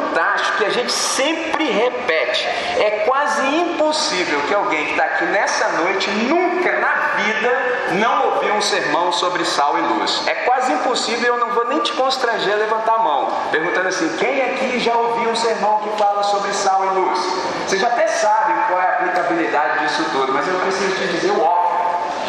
que 0.58 0.66
a 0.66 0.70
gente 0.70 0.92
sempre 0.92 1.64
repete. 1.64 2.48
É 2.80 3.04
quase 3.06 3.46
impossível 3.46 4.42
que 4.48 4.54
alguém 4.54 4.86
que 4.86 4.92
está 4.92 5.04
aqui 5.04 5.26
nessa 5.26 5.68
noite 5.70 6.10
nunca 6.10 6.80
na 6.80 6.94
vida 7.18 7.52
não 7.94 8.34
ouviu 8.34 8.54
um 8.56 8.62
sermão 8.62 9.12
sobre 9.12 9.46
sal 9.46 9.78
e 9.78 9.82
luz. 9.82 10.24
É 10.28 10.34
quase 10.46 10.74
impossível, 10.74 11.36
eu 11.36 11.40
não 11.40 11.52
vou 11.52 11.68
nem 11.68 11.80
te 11.80 11.94
constranger 11.94 12.54
a 12.54 12.58
levantar 12.58 12.96
a 12.96 13.00
mão, 13.00 13.32
perguntando 13.52 13.88
assim: 13.88 14.10
quem 14.18 14.42
aqui 14.42 14.80
já 14.80 14.96
ouviu 14.96 15.30
um 15.30 15.36
sermão 15.36 15.80
que 15.80 15.98
fala 15.98 16.24
sobre 16.24 16.52
sal 16.54 16.84
e 16.86 17.00
luz? 17.00 17.20
Você 17.68 17.78
já 17.78 17.88
até 17.88 18.08
sabe 18.08 18.54
qual 18.68 18.82
é 18.82 18.88
a 18.88 18.94
aplicabilidade 18.94 19.86
disso 19.86 20.04
tudo, 20.12 20.34
mas 20.34 20.48
eu 20.48 20.56
preciso 20.56 20.96
te 20.96 21.08
dizer 21.08 21.32
o 21.32 21.42
óbvio. 21.42 21.78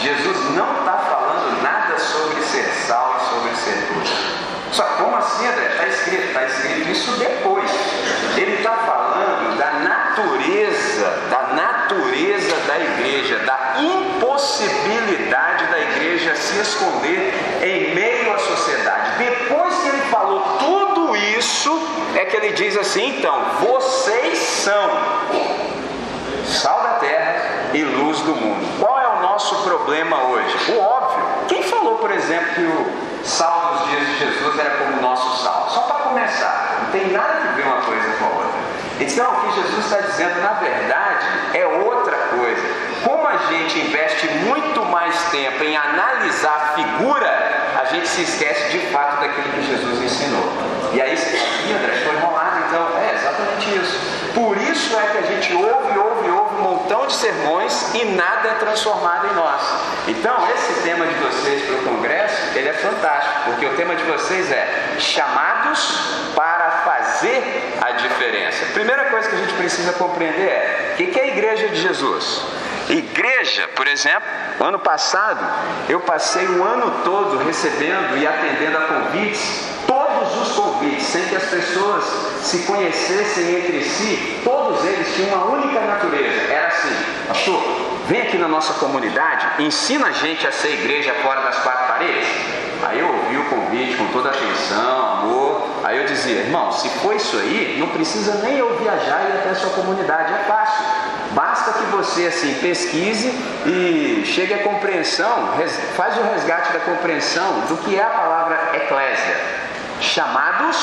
Jesus 0.01 0.51
não 0.55 0.79
está 0.81 0.93
falando 0.93 1.63
nada 1.63 1.99
sobre 1.99 2.43
ser 2.43 2.65
sal 2.87 3.17
e 3.19 3.35
sobre 3.35 3.57
ser 3.57 3.93
luz. 3.95 4.28
Só 4.79 4.85
como 4.97 5.17
assim, 5.17 5.45
André? 5.45 5.67
Está 5.73 5.89
escrito, 5.89 6.29
está 6.29 6.45
escrito 6.45 6.89
isso 6.89 7.11
depois. 7.19 7.69
Ele 8.37 8.59
está 8.59 8.71
falando 8.71 9.59
da 9.59 9.73
natureza, 9.73 11.19
da 11.29 11.43
natureza 11.53 12.57
da 12.69 12.79
igreja, 12.79 13.41
da 13.41 13.75
impossibilidade 13.81 15.67
da 15.67 15.81
igreja 15.81 16.33
se 16.37 16.61
esconder 16.61 17.35
em 17.61 17.93
meio 17.93 18.33
à 18.33 18.39
sociedade. 18.39 19.19
Depois 19.19 19.75
que 19.79 19.89
ele 19.89 20.03
falou 20.13 20.43
tudo 20.61 21.17
isso, 21.17 21.77
é 22.15 22.25
que 22.25 22.37
ele 22.37 22.53
diz 22.53 22.77
assim: 22.77 23.19
então, 23.19 23.37
vocês 23.61 24.39
são 24.39 24.91
sal 26.47 26.85
da 26.85 26.93
terra 27.01 27.35
e 27.75 27.83
luz 27.83 28.21
do 28.21 28.37
mundo. 28.37 28.65
Qual 28.79 29.01
é 29.01 29.08
nosso 29.39 29.55
problema 29.63 30.17
hoje? 30.25 30.73
O 30.73 30.81
óbvio. 30.81 31.25
Quem 31.47 31.63
falou, 31.63 31.99
por 31.99 32.11
exemplo, 32.11 32.55
que 32.57 32.63
o 32.63 33.25
sal 33.25 33.77
dos 33.77 33.91
dias 33.91 34.05
de 34.09 34.19
Jesus 34.19 34.59
era 34.59 34.71
como 34.79 34.99
o 34.99 35.01
nosso 35.01 35.45
sal? 35.45 35.71
Só 35.71 35.83
para 35.83 36.09
começar, 36.09 36.81
não 36.83 36.91
tem 36.91 37.13
nada 37.13 37.35
que 37.35 37.55
ver 37.55 37.63
uma 37.63 37.81
coisa 37.83 38.09
com 38.19 38.25
a 38.25 38.29
outra. 38.31 38.59
Então, 38.99 39.31
o 39.31 39.41
que 39.43 39.61
Jesus 39.61 39.85
está 39.85 40.01
dizendo, 40.01 40.43
na 40.43 40.55
verdade, 40.55 41.25
é 41.55 41.65
outra 41.65 42.17
coisa. 42.37 42.63
Como 43.05 43.29
a 43.29 43.37
gente 43.53 43.79
investe 43.79 44.27
muito 44.27 44.85
mais 44.87 45.15
tempo 45.31 45.63
em 45.63 45.77
analisar 45.77 46.57
a 46.57 46.75
figura, 46.75 47.31
a 47.81 47.85
gente 47.85 48.09
se 48.09 48.23
esquece 48.23 48.73
de 48.73 48.87
fato 48.89 49.21
daquilo 49.21 49.53
que 49.53 49.63
Jesus 49.63 50.03
ensinou. 50.03 50.53
E 50.93 51.01
aí 51.01 51.17
você 51.17 51.37
fala, 51.37 51.79
André, 51.79 51.97
foi 52.05 52.17
enrolado, 52.17 52.57
então. 52.67 52.89
É 52.99 53.15
exatamente 53.15 53.77
isso. 53.77 54.19
Por 54.35 54.57
isso 54.57 54.97
é 54.97 55.07
que 55.13 55.19
a 55.19 55.23
gente 55.23 55.55
ouve, 55.55 55.97
ouve, 55.97 56.18
montão 56.89 57.07
de 57.07 57.13
sermões 57.13 57.95
e 57.95 58.05
nada 58.07 58.49
é 58.49 58.55
transformado 58.55 59.27
em 59.27 59.35
nós. 59.35 59.61
Então, 60.09 60.35
esse 60.55 60.83
tema 60.83 61.07
de 61.07 61.15
vocês 61.17 61.63
para 61.67 61.75
o 61.75 61.83
congresso, 61.83 62.57
ele 62.57 62.69
é 62.69 62.73
fantástico, 62.73 63.35
porque 63.45 63.67
o 63.67 63.77
tema 63.77 63.95
de 63.95 64.03
vocês 64.05 64.51
é 64.51 64.97
chamados 64.99 66.33
para 66.35 66.71
fazer 66.87 67.75
a 67.83 67.91
diferença. 67.93 68.65
A 68.65 68.73
primeira 68.73 69.05
coisa 69.11 69.29
que 69.29 69.35
a 69.35 69.39
gente 69.39 69.53
precisa 69.55 69.93
compreender 69.93 70.49
é 70.49 70.95
o 70.95 70.97
que 70.97 71.21
é 71.21 71.25
a 71.25 71.27
igreja 71.27 71.69
de 71.69 71.77
Jesus? 71.77 72.43
Igreja, 72.89 73.69
por 73.77 73.87
exemplo, 73.87 74.27
ano 74.61 74.79
passado 74.79 75.47
eu 75.91 76.01
passei 76.01 76.47
o 76.47 76.65
ano 76.65 77.03
todo 77.05 77.45
recebendo 77.45 78.17
e 78.17 78.27
atendendo 78.27 78.79
a 78.79 78.81
convites, 78.81 79.78
todos 79.89 80.43
os 80.43 80.55
convites, 80.55 81.07
sem 81.07 81.25
que 81.25 81.35
as 81.35 81.45
pessoas 81.45 82.05
se 82.43 82.59
conhecessem 82.59 83.57
entre 83.57 83.83
si, 83.83 84.41
todos 84.45 84.85
eles 84.85 85.15
tinham 85.17 85.35
uma 85.35 85.47
única 85.47 85.81
natureza. 85.81 86.53
Era 86.53 86.69
assim, 86.69 86.95
pastor, 87.27 87.63
vem 88.07 88.21
aqui 88.21 88.37
na 88.37 88.47
nossa 88.47 88.75
comunidade, 88.75 89.63
ensina 89.63 90.09
a 90.09 90.13
gente 90.13 90.47
a 90.47 90.53
ser 90.53 90.75
igreja 90.75 91.15
fora 91.23 91.41
das 91.41 91.57
quatro 91.61 91.87
paredes. 91.89 92.29
Aí 92.83 93.01
eu 93.01 93.09
ouvi 93.09 93.37
o 93.39 93.45
convite 93.47 93.97
com 93.97 94.07
toda 94.09 94.29
atenção, 94.29 95.13
amor. 95.13 95.69
Aí 95.83 95.99
eu 95.99 96.05
dizia, 96.05 96.41
irmão, 96.41 96.71
se 96.71 96.89
for 97.01 97.17
isso 97.17 97.37
aí, 97.39 97.77
não 97.79 97.89
precisa 97.89 98.35
nem 98.43 98.59
eu 98.59 98.77
viajar 98.79 99.23
e 99.25 99.33
ir 99.33 99.39
até 99.39 99.51
a 99.51 99.55
sua 99.55 99.71
comunidade, 99.71 100.33
é 100.33 100.45
fácil. 100.45 100.85
Basta 101.33 101.73
que 101.73 101.85
você 101.87 102.27
assim 102.27 102.55
pesquise 102.55 103.29
e 103.67 104.23
chegue 104.25 104.55
à 104.55 104.59
compreensão, 104.59 105.55
faz 105.97 106.17
o 106.19 106.23
resgate 106.23 106.73
da 106.73 106.81
compreensão 106.81 107.61
do 107.69 107.77
que 107.79 107.97
é 107.97 108.03
a 108.03 108.11
palavra 108.11 108.59
eclésia. 108.75 109.68
Chamados 110.01 110.77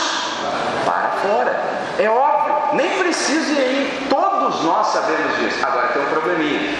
para 0.85 1.09
fora. 1.21 1.59
É 1.97 2.09
óbvio, 2.09 2.75
nem 2.75 2.89
precisa 2.99 3.51
ir, 3.61 4.07
todos 4.09 4.63
nós 4.63 4.87
sabemos 4.87 5.37
disso. 5.39 5.65
Agora 5.65 5.87
tem 5.87 6.01
um 6.01 6.09
probleminha. 6.09 6.77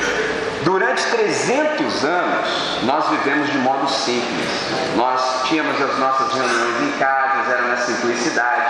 Durante 0.64 1.04
300 1.04 2.04
anos, 2.04 2.84
nós 2.84 3.08
vivemos 3.10 3.52
de 3.52 3.58
modo 3.60 3.88
simples. 3.88 4.50
Nós 4.96 5.44
tínhamos 5.46 5.80
as 5.82 5.98
nossas 6.00 6.34
reuniões 6.34 6.82
em 6.82 6.98
casas, 6.98 7.52
era 7.52 7.62
na 7.62 7.78
simplicidade. 7.78 8.66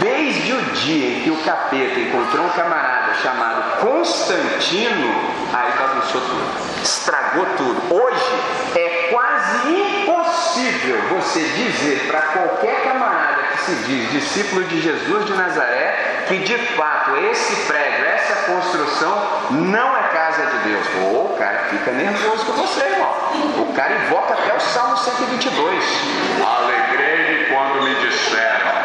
Desde 0.00 0.52
o 0.52 0.62
dia 0.72 1.18
em 1.18 1.22
que 1.22 1.30
o 1.30 1.36
capeta 1.44 2.00
encontrou 2.00 2.46
um 2.46 2.50
camarada 2.50 3.14
chamado 3.22 3.80
Constantino, 3.80 5.14
aí 5.52 5.72
bagunçou 5.78 6.20
tudo, 6.20 6.82
estragou 6.82 7.46
tudo. 7.56 7.94
Hoje 7.94 8.78
é 8.78 8.87
quase 9.10 9.68
impossível 9.68 10.98
você 11.10 11.40
dizer 11.40 12.06
para 12.06 12.20
qualquer 12.20 12.82
camarada 12.84 13.42
que 13.52 13.58
se 13.60 13.74
diz 13.86 14.10
discípulo 14.12 14.64
de 14.64 14.80
Jesus 14.80 15.26
de 15.26 15.34
Nazaré 15.34 16.24
que 16.28 16.38
de 16.38 16.58
fato 16.76 17.16
esse 17.16 17.56
prédio, 17.66 18.04
essa 18.04 18.52
construção 18.52 19.50
não 19.50 19.96
é 19.96 20.02
casa 20.08 20.46
de 20.46 20.68
Deus. 20.68 20.86
Ou 21.02 21.32
o 21.32 21.36
cara 21.38 21.58
fica 21.70 21.90
nervoso 21.92 22.44
com 22.44 22.52
você, 22.52 22.80
irmão. 22.84 23.14
O 23.68 23.72
cara 23.74 23.94
invoca 23.94 24.34
até 24.34 24.54
o 24.54 24.60
Salmo 24.60 24.96
122. 24.96 25.84
Alegrei-me 26.44 27.46
quando 27.46 27.82
me 27.82 27.94
disseram 28.06 28.77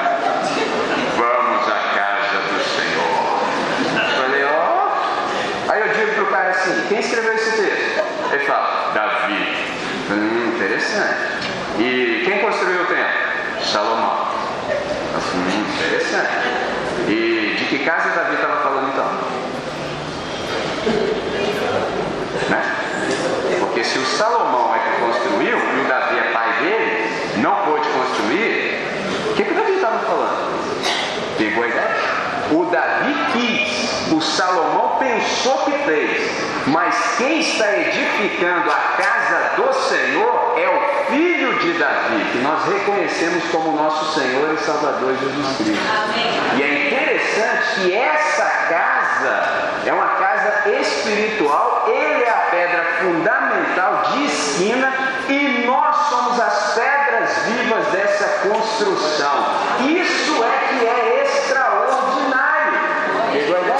E 11.79 12.21
quem 12.25 12.39
construiu 12.39 12.83
o 12.83 12.85
templo? 12.85 13.03
Salomão. 13.63 14.27
Assim, 15.17 15.65
interessante. 15.83 16.31
E 17.07 17.55
de 17.57 17.65
que 17.65 17.79
casa 17.79 18.09
Davi 18.09 18.35
estava 18.35 18.61
falando 18.61 18.89
então? 18.89 19.05
Né? 22.49 22.63
Porque 23.59 23.83
se 23.83 23.97
o 23.97 24.05
Salomão 24.05 24.75
é 24.75 24.79
que 24.79 25.01
construiu 25.01 25.57
e 25.57 25.79
o 25.79 25.87
Davi 25.87 26.19
é 26.19 26.31
pai 26.31 26.53
dele, 26.59 27.09
não 27.37 27.55
pôde 27.65 27.87
construir, 27.89 28.79
o 29.31 29.33
que, 29.33 29.43
que 29.43 29.51
o 29.51 29.55
Davi 29.55 29.71
estava 29.73 29.99
falando? 29.99 31.37
Pegou 31.37 31.63
a 31.63 31.67
ideia? 31.67 31.95
O 32.51 32.65
Davi 32.65 33.15
quis 33.33 33.62
Salomão 34.23 34.97
pensou 34.99 35.57
que 35.65 35.71
fez, 35.85 36.31
mas 36.67 37.15
quem 37.17 37.39
está 37.39 37.71
edificando 37.77 38.71
a 38.71 38.97
casa 38.97 39.61
do 39.61 39.73
Senhor 39.73 40.53
é 40.57 40.69
o 40.69 41.11
filho 41.11 41.59
de 41.59 41.73
Davi, 41.73 42.25
que 42.31 42.37
nós 42.39 42.65
reconhecemos 42.65 43.43
como 43.51 43.75
nosso 43.75 44.19
Senhor 44.19 44.53
e 44.53 44.57
Salvador 44.57 45.15
Jesus 45.17 45.57
Cristo. 45.57 45.83
Amém. 46.03 46.57
E 46.57 46.63
é 46.63 46.87
interessante 46.87 47.81
que 47.81 47.93
essa 47.93 48.45
casa 48.69 49.83
é 49.85 49.93
uma 49.93 50.07
casa 50.07 50.69
espiritual, 50.69 51.85
ele 51.87 52.23
é 52.23 52.29
a 52.29 52.47
pedra 52.49 52.85
fundamental 53.01 54.03
de 54.11 54.25
esquina 54.25 54.93
e 55.27 55.65
nós 55.65 55.95
somos 56.07 56.39
as 56.39 56.73
pedras 56.73 57.29
vivas 57.45 57.85
dessa 57.87 58.47
construção. 58.47 59.45
Isso 59.87 60.43
é 60.43 60.67
que 60.69 60.85
é 60.85 61.23
extraordinário. 61.23 62.79
Pegou 63.31 63.57
a 63.57 63.59
ideia? 63.59 63.73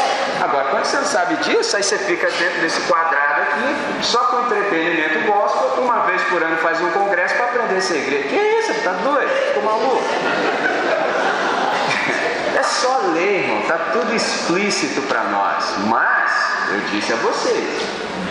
Quando 0.84 0.92
você 0.92 0.98
não 0.98 1.06
sabe 1.06 1.36
disso, 1.38 1.78
aí 1.78 1.82
você 1.82 1.98
fica 1.98 2.30
dentro 2.30 2.60
desse 2.60 2.82
quadrado 2.82 3.42
aqui, 3.42 4.04
só 4.04 4.18
com 4.26 4.42
entretenimento 4.42 5.32
gospel, 5.32 5.82
uma 5.82 6.00
vez 6.00 6.22
por 6.24 6.44
ano 6.44 6.58
faz 6.58 6.82
um 6.82 6.92
congresso 6.92 7.36
para 7.36 7.46
aprender 7.46 7.78
igreja. 7.78 8.28
Que 8.28 8.36
isso? 8.36 8.74
Você 8.74 8.82
tá 8.82 8.92
doido? 8.92 9.30
Ficou 9.30 9.64
maluco? 9.64 10.04
É 12.56 12.62
só 12.62 12.98
ler, 13.14 13.46
irmão, 13.46 13.62
está 13.62 13.78
tudo 13.94 14.14
explícito 14.14 15.02
para 15.04 15.24
nós. 15.24 15.76
Mas, 15.88 16.32
eu 16.72 16.80
disse 16.92 17.12
a 17.12 17.16
vocês, 17.18 17.82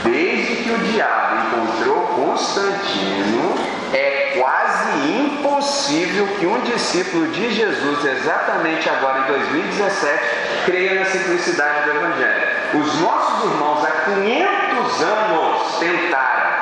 desde 0.04 0.56
que 0.62 0.70
o 0.70 0.78
diabo 0.78 1.36
encontrou 1.46 2.06
Constantino, 2.06 3.54
é 3.92 4.21
quase 4.38 5.08
impossível 5.08 6.26
que 6.38 6.46
um 6.46 6.60
discípulo 6.60 7.28
de 7.28 7.52
Jesus, 7.52 8.04
exatamente 8.04 8.88
agora 8.88 9.20
em 9.20 9.24
2017, 9.24 10.22
creia 10.64 10.94
na 10.94 11.04
simplicidade 11.04 11.84
do 11.84 11.96
Evangelho. 11.96 12.42
Os 12.74 13.00
nossos 13.00 13.44
irmãos 13.50 13.84
há 13.84 13.90
500 13.90 15.02
anos 15.02 15.78
tentaram. 15.78 16.52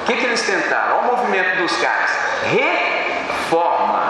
O 0.00 0.04
que, 0.04 0.16
que 0.16 0.26
eles 0.26 0.42
tentaram? 0.42 0.98
Olha 0.98 1.08
o 1.08 1.16
movimento 1.16 1.58
dos 1.58 1.76
caras. 1.78 2.10
Reforma. 2.44 4.05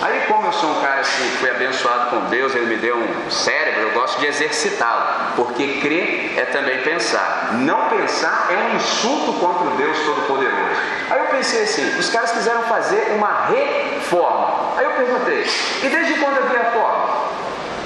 Aí, 0.00 0.20
como 0.28 0.46
eu 0.46 0.52
sou 0.52 0.70
um 0.70 0.80
cara 0.80 1.00
assim, 1.00 1.28
foi 1.40 1.50
abençoado 1.50 2.10
com 2.10 2.20
Deus, 2.26 2.54
ele 2.54 2.66
me 2.66 2.76
deu 2.76 2.96
um 2.96 3.30
cérebro, 3.30 3.80
eu 3.82 3.90
gosto 3.90 4.20
de 4.20 4.26
exercitá-lo, 4.26 5.34
porque 5.34 5.80
crer 5.80 6.38
é 6.38 6.44
também 6.44 6.82
pensar. 6.82 7.50
Não 7.54 7.88
pensar 7.88 8.48
é 8.50 8.56
um 8.56 8.76
insulto 8.76 9.32
contra 9.40 9.66
o 9.66 9.76
Deus 9.76 9.98
Todo-Poderoso. 9.98 10.80
Aí 11.10 11.18
eu 11.18 11.26
pensei 11.26 11.64
assim: 11.64 11.98
os 11.98 12.10
caras 12.10 12.30
quiseram 12.30 12.62
fazer 12.62 13.12
uma 13.16 13.46
reforma. 13.46 14.74
Aí 14.76 14.84
eu 14.84 14.92
perguntei: 14.92 15.44
e 15.82 15.88
desde 15.88 16.14
quando 16.14 16.38
havia 16.38 16.70
forma? 16.70 17.08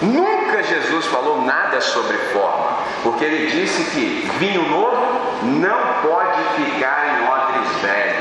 Nunca 0.03 0.63
Jesus 0.65 1.07
falou 1.07 1.43
nada 1.43 1.81
sobre 1.81 2.17
forma, 2.33 2.77
porque 3.05 3.25
ele 3.25 3.51
disse 3.51 3.85
que 3.85 4.29
vinho 4.39 4.69
novo 4.69 5.45
não 5.45 6.03
pode 6.03 6.43
ficar 6.57 7.07
em 7.07 7.29
odres 7.29 7.81
velhos. 7.81 8.12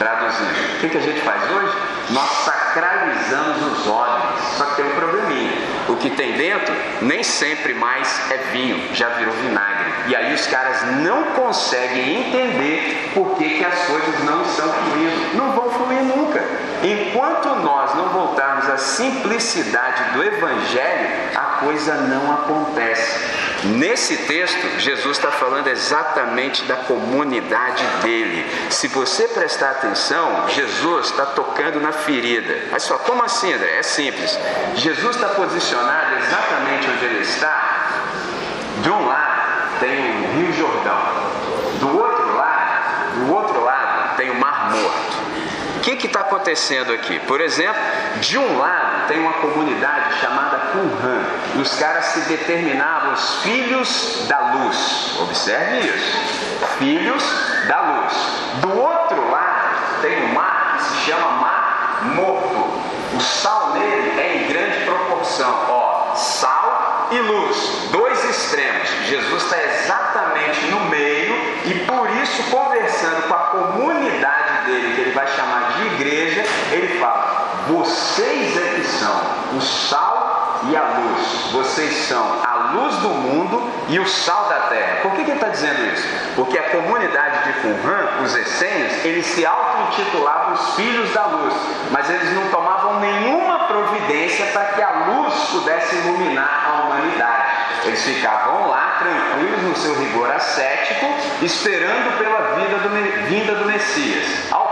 Traduzindo, 0.00 0.48
o 0.48 0.80
que, 0.80 0.88
que 0.88 0.96
a 0.96 1.00
gente 1.02 1.20
faz 1.20 1.42
hoje? 1.50 1.76
Nós 2.08 2.30
sacralizamos 2.30 3.60
os 3.70 3.86
odres, 3.86 4.40
só 4.56 4.64
que 4.64 4.76
tem 4.76 4.86
um 4.86 4.94
probleminha. 4.94 5.52
O 5.90 5.96
que 5.96 6.08
tem 6.08 6.38
dentro 6.38 6.74
nem 7.02 7.22
sempre 7.22 7.74
mais 7.74 8.18
é 8.30 8.38
vinho, 8.50 8.94
já 8.94 9.10
virou 9.10 9.34
vinagre. 9.34 9.92
E 10.06 10.16
aí 10.16 10.32
os 10.32 10.46
caras 10.46 10.80
não 11.02 11.24
conseguem 11.34 12.18
entender 12.18 13.10
por 13.12 13.36
que, 13.36 13.58
que 13.58 13.64
as 13.64 13.78
coisas 13.88 14.24
não 14.24 14.40
estão 14.40 14.72
fluindo. 14.72 15.36
Não 15.36 15.52
vão 15.52 15.70
fluir 15.70 16.00
nunca. 16.00 16.42
Enquanto 16.82 17.54
nós 17.56 17.94
não 17.94 18.08
voltarmos 18.08 18.70
à 18.70 18.78
simplicidade 18.78 20.14
do 20.14 20.24
Evangelho, 20.24 21.10
a 21.36 21.58
coisa 21.62 21.94
não 21.96 22.32
acontece. 22.32 23.39
Nesse 23.64 24.16
texto, 24.16 24.78
Jesus 24.78 25.18
está 25.18 25.30
falando 25.30 25.66
exatamente 25.68 26.64
da 26.64 26.76
comunidade 26.76 27.84
dele. 28.02 28.46
Se 28.70 28.88
você 28.88 29.28
prestar 29.28 29.72
atenção, 29.72 30.48
Jesus 30.48 31.06
está 31.06 31.26
tocando 31.26 31.78
na 31.80 31.92
ferida. 31.92 32.68
Mas 32.70 32.84
só, 32.84 32.96
como 32.98 33.22
assim, 33.22 33.52
André? 33.52 33.78
É 33.78 33.82
simples. 33.82 34.38
Jesus 34.76 35.16
está 35.16 35.28
posicionado 35.28 36.16
exatamente 36.16 36.88
onde 36.90 37.04
ele 37.04 37.20
está. 37.20 37.70
De 38.82 38.90
um 38.90 39.06
lado 39.06 39.78
tem 39.78 40.24
o 40.24 40.32
Rio 40.36 40.52
Jordão, 40.52 41.00
do 41.80 41.98
outro 41.98 42.36
lado, 42.36 43.26
do 43.26 43.34
outro 43.34 43.62
lado 43.62 44.16
tem 44.16 44.30
o 44.30 44.34
Mar 44.36 44.70
Morto. 44.70 45.20
O 45.76 45.80
que 45.80 46.06
está 46.06 46.20
acontecendo 46.20 46.92
aqui? 46.92 47.18
Por 47.20 47.40
exemplo, 47.40 47.80
de 48.20 48.38
um 48.38 48.58
lado 48.58 48.89
tem 49.10 49.18
uma 49.18 49.32
comunidade 49.32 50.20
chamada 50.20 50.56
Qumran. 50.72 51.24
E 51.56 51.58
os 51.58 51.76
caras 51.80 52.04
se 52.04 52.20
determinavam 52.28 53.12
os 53.12 53.42
filhos 53.42 54.24
da 54.28 54.38
luz. 54.54 55.16
Observe 55.20 55.80
isso. 55.80 56.16
Filhos 56.78 57.22
da 57.66 57.80
luz. 57.80 58.12
Do 58.60 58.80
outro 58.80 59.28
lado 59.28 60.00
tem 60.00 60.26
um 60.26 60.32
mar 60.32 60.76
que 60.76 60.84
se 60.84 61.10
chama 61.10 61.28
Mar 61.32 61.98
Morto. 62.14 62.70
O 63.16 63.20
sal 63.20 63.72
nele 63.74 64.20
é 64.20 64.36
em 64.36 64.48
grande 64.48 64.84
proporção. 64.84 65.66
Ó, 65.68 66.14
sal 66.14 67.08
e 67.10 67.18
luz. 67.18 67.88
Dois 67.90 68.24
extremos. 68.30 68.88
Jesus 69.08 69.42
está 69.42 69.60
exatamente 69.60 70.66
no 70.66 70.80
meio 70.88 71.34
e 71.64 71.74
por 71.84 72.08
isso 72.22 72.44
conversando 72.44 73.26
com 73.26 73.34
a 73.34 73.38
comunidade 73.38 74.66
dele, 74.66 74.94
que 74.94 75.00
ele 75.00 75.10
vai 75.10 75.26
chamar 75.26 75.72
de 75.72 75.86
igreja, 75.94 76.44
ele 76.70 77.00
fala: 77.00 77.39
vocês 77.68 78.56
é 78.56 78.74
que 78.74 78.84
são 78.84 79.20
o 79.56 79.60
sal 79.60 80.60
e 80.68 80.76
a 80.76 80.82
luz, 80.82 81.52
vocês 81.52 82.06
são 82.06 82.22
a 82.44 82.72
luz 82.74 82.96
do 82.96 83.08
mundo 83.08 83.70
e 83.88 83.98
o 83.98 84.06
sal 84.06 84.48
da 84.48 84.60
terra. 84.68 84.98
Por 85.02 85.12
que, 85.12 85.24
que 85.24 85.30
ele 85.30 85.38
está 85.38 85.48
dizendo 85.48 85.94
isso? 85.94 86.06
Porque 86.36 86.58
a 86.58 86.70
comunidade 86.70 87.44
de 87.44 87.60
Qumran, 87.60 88.22
os 88.22 88.36
essênios, 88.36 89.04
eles 89.04 89.26
se 89.26 89.46
auto-intitulavam 89.46 90.54
os 90.54 90.74
filhos 90.74 91.12
da 91.12 91.26
luz, 91.26 91.54
mas 91.90 92.10
eles 92.10 92.32
não 92.34 92.48
tomavam 92.50 93.00
nenhuma 93.00 93.60
providência 93.60 94.46
para 94.46 94.64
que 94.66 94.82
a 94.82 95.06
luz 95.06 95.34
pudesse 95.50 95.96
iluminar 95.96 96.68
a 96.68 96.82
humanidade. 96.82 97.50
Eles 97.84 98.02
ficavam 98.02 98.68
lá 98.68 98.98
tranquilos 98.98 99.62
no 99.62 99.76
seu 99.76 99.94
rigor 99.98 100.30
ascético, 100.30 101.06
esperando 101.42 102.18
pela 102.18 102.54
vida 102.56 102.76
do, 102.78 103.28
vinda 103.28 103.54
do 103.54 103.64
Messias. 103.64 104.52
Ao 104.52 104.69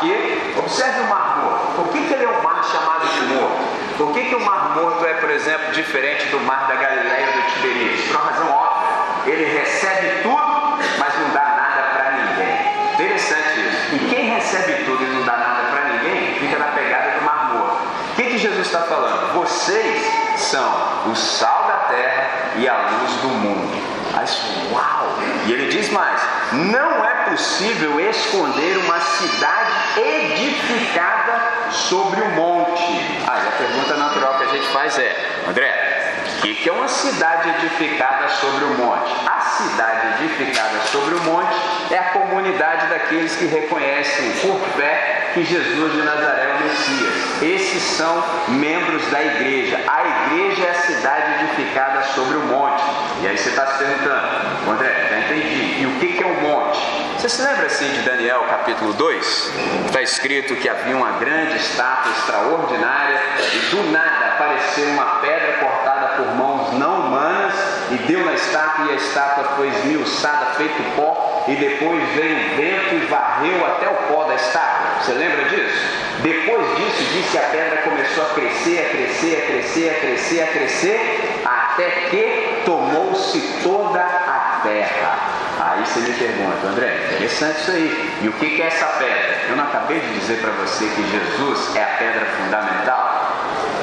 que, 0.00 0.54
observe 0.58 1.00
o 1.00 1.06
Mar 1.08 1.38
Morto. 1.42 1.66
Por 1.76 1.88
que, 1.92 2.06
que 2.06 2.14
ele 2.14 2.24
é 2.24 2.28
um 2.28 2.42
mar 2.42 2.62
chamado 2.64 3.06
de 3.08 3.34
morto? 3.34 3.74
Por 3.96 4.12
que, 4.12 4.24
que 4.24 4.34
o 4.34 4.40
Mar 4.40 4.74
Morto 4.74 5.06
é, 5.06 5.14
por 5.14 5.30
exemplo, 5.30 5.72
diferente 5.72 6.26
do 6.26 6.40
Mar 6.40 6.66
da 6.66 6.74
Galileia 6.74 7.26
do 7.26 7.42
Tiberíades? 7.52 8.04
Por 8.06 8.16
uma 8.16 8.30
razão 8.30 8.50
óbvia. 8.50 9.32
Ele 9.32 9.44
recebe 9.44 10.22
tudo, 10.22 10.78
mas 10.98 11.14
não 11.18 11.30
dá 11.30 11.44
nada 11.44 11.82
para 11.92 12.10
ninguém. 12.12 12.94
Interessante 12.94 13.60
isso. 13.60 13.94
E 13.94 13.98
quem 14.10 14.30
recebe 14.34 14.84
tudo 14.84 15.02
e 15.02 15.06
não 15.06 15.24
dá 15.24 15.36
nada 15.36 15.62
para 15.70 15.84
ninguém, 15.94 16.34
fica 16.40 16.58
na 16.58 16.66
pegada 16.66 17.18
do 17.18 17.24
Mar 17.24 17.54
Morto. 17.54 17.76
O 18.12 18.16
que, 18.16 18.24
que 18.24 18.38
Jesus 18.38 18.66
está 18.66 18.80
falando? 18.80 19.32
Vocês 19.34 20.12
são 20.36 20.68
o 21.06 21.14
sal 21.14 21.64
da 21.68 21.94
terra 21.94 22.30
e 22.56 22.68
a 22.68 22.74
luz 22.74 23.12
do 23.22 23.28
mundo. 23.28 23.94
Mas 24.12 24.40
uau! 24.72 25.18
E 25.46 25.52
ele 25.52 25.68
diz 25.68 25.90
mais: 25.90 26.20
não 26.54 27.04
é 27.04 27.30
possível 27.30 27.98
esconder 28.00 28.78
uma 28.78 29.00
cidade 29.00 30.00
edificada 30.00 31.40
sobre 31.70 32.20
o 32.20 32.28
monte. 32.30 32.82
Aí 33.26 33.48
a 33.48 33.52
pergunta 33.58 33.96
natural 33.96 34.38
que 34.38 34.44
a 34.44 34.48
gente 34.48 34.66
faz 34.68 34.98
é: 34.98 35.16
André, 35.48 35.94
o 36.38 36.42
que 36.42 36.68
é 36.68 36.72
uma 36.72 36.88
cidade 36.88 37.48
edificada 37.50 38.28
sobre 38.28 38.64
o 38.64 38.74
monte? 38.74 39.12
A 39.26 39.40
cidade 39.40 40.24
edificada 40.24 40.80
sobre 40.90 41.14
o 41.14 41.20
monte 41.22 41.54
é 41.90 41.98
a 41.98 42.04
comunidade 42.10 42.86
daqueles 42.86 43.36
que 43.36 43.46
reconhecem 43.46 44.32
por 44.42 44.60
fé 44.76 45.30
que 45.34 45.44
Jesus 45.44 45.92
de 45.92 46.02
Nazaré 46.02 46.44
é 46.44 46.56
o 46.56 46.62
Messias. 46.62 47.42
Esses 47.42 47.82
são 47.82 48.22
membros 48.48 49.10
da 49.10 49.22
igreja. 49.22 49.80
A 49.88 50.28
igreja 50.28 50.64
é 50.64 50.70
a 50.70 50.74
cidade 50.74 51.44
edificada 51.44 52.02
sobre 52.14 52.36
o 52.36 52.40
monte. 52.40 52.82
E 53.22 53.26
aí 53.26 53.36
você 53.36 53.48
está 53.48 53.66
se 53.66 53.78
perguntando, 53.78 54.70
André, 54.70 55.08
já 55.10 55.18
entendi. 55.18 55.63
E 56.04 56.06
o 56.06 56.12
que 56.12 56.22
é 56.22 56.26
o 56.26 56.34
monte? 56.34 56.78
Você 57.16 57.30
se 57.30 57.40
lembra 57.40 57.64
assim 57.64 57.88
de 57.88 58.02
Daniel 58.02 58.44
capítulo 58.50 58.92
2? 58.92 59.52
Está 59.86 60.02
escrito 60.02 60.54
que 60.56 60.68
havia 60.68 60.94
uma 60.94 61.12
grande 61.12 61.56
estátua 61.56 62.12
extraordinária 62.12 63.18
e 63.54 63.58
do 63.70 63.90
nada 63.90 64.34
apareceu 64.34 64.84
uma 64.88 65.20
pedra 65.22 65.54
cortada 65.60 66.08
por 66.16 66.26
mãos 66.34 66.74
não 66.74 67.06
humanas 67.06 67.54
e 67.90 67.96
deu 68.06 68.22
na 68.22 68.34
estátua 68.34 68.84
e 68.84 68.90
a 68.90 68.96
estátua 68.96 69.44
foi 69.56 69.68
esmiuçada, 69.68 70.44
feito 70.56 70.94
pó 70.94 71.46
e 71.48 71.54
depois 71.54 72.06
veio 72.10 72.36
o 72.36 72.56
vento 72.56 72.94
e 72.96 73.06
varreu 73.06 73.64
até 73.64 73.88
o 73.88 73.94
pó 74.12 74.24
da 74.24 74.34
estátua. 74.34 75.00
Você 75.00 75.12
lembra 75.12 75.46
disso? 75.46 76.04
Depois 76.20 76.66
disso, 76.76 77.02
diz 77.14 77.30
que 77.30 77.38
a 77.38 77.48
pedra 77.48 77.78
começou 77.78 78.24
a 78.24 78.28
crescer, 78.34 78.78
a 78.78 78.90
crescer, 78.90 79.42
a 79.42 79.46
crescer, 79.46 79.88
a 79.88 80.00
crescer, 80.00 80.42
a 80.42 80.46
crescer, 80.48 81.40
até 81.46 81.90
que 82.10 82.62
tomou-se 82.66 83.40
toda 83.62 84.00
a 84.00 84.23
terra. 84.64 85.18
Aí 85.60 85.86
você 85.86 86.00
me 86.00 86.12
pergunta, 86.14 86.66
André, 86.66 86.98
interessante 87.12 87.60
isso 87.60 87.70
aí. 87.70 88.18
E 88.22 88.28
o 88.28 88.32
que 88.32 88.60
é 88.60 88.66
essa 88.66 88.86
pedra? 88.86 89.44
Eu 89.48 89.56
não 89.56 89.64
acabei 89.64 90.00
de 90.00 90.18
dizer 90.18 90.40
para 90.40 90.50
você 90.52 90.86
que 90.86 91.10
Jesus 91.10 91.76
é 91.76 91.82
a 91.82 91.86
pedra 91.98 92.26
fundamental? 92.26 93.04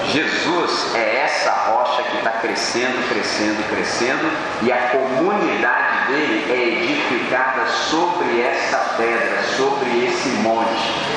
Jesus 0.07 0.93
é 0.95 1.23
essa 1.23 1.51
rocha 1.51 2.03
que 2.03 2.17
está 2.17 2.31
crescendo, 2.31 3.07
crescendo, 3.07 3.69
crescendo, 3.69 4.29
e 4.61 4.71
a 4.71 4.89
comunidade 4.89 6.07
dele 6.07 6.51
é 6.51 6.83
edificada 6.83 7.65
sobre 7.67 8.41
essa 8.41 8.77
pedra, 8.97 9.43
sobre 9.55 10.05
esse 10.05 10.29
monte. 10.41 10.67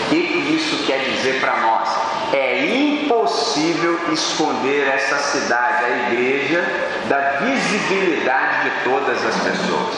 O 0.07 0.09
que 0.11 0.17
isso 0.55 0.85
quer 0.87 0.99
dizer 0.99 1.41
para 1.41 1.57
nós? 1.57 2.14
É 2.35 2.67
impossível 2.67 3.97
esconder 4.13 4.89
essa 4.89 5.19
cidade, 5.19 5.85
a 5.85 6.09
igreja, 6.09 6.65
da 7.09 7.39
visibilidade 7.45 8.65
de 8.65 8.71
todas 8.83 9.25
as 9.25 9.37
pessoas. 9.37 9.95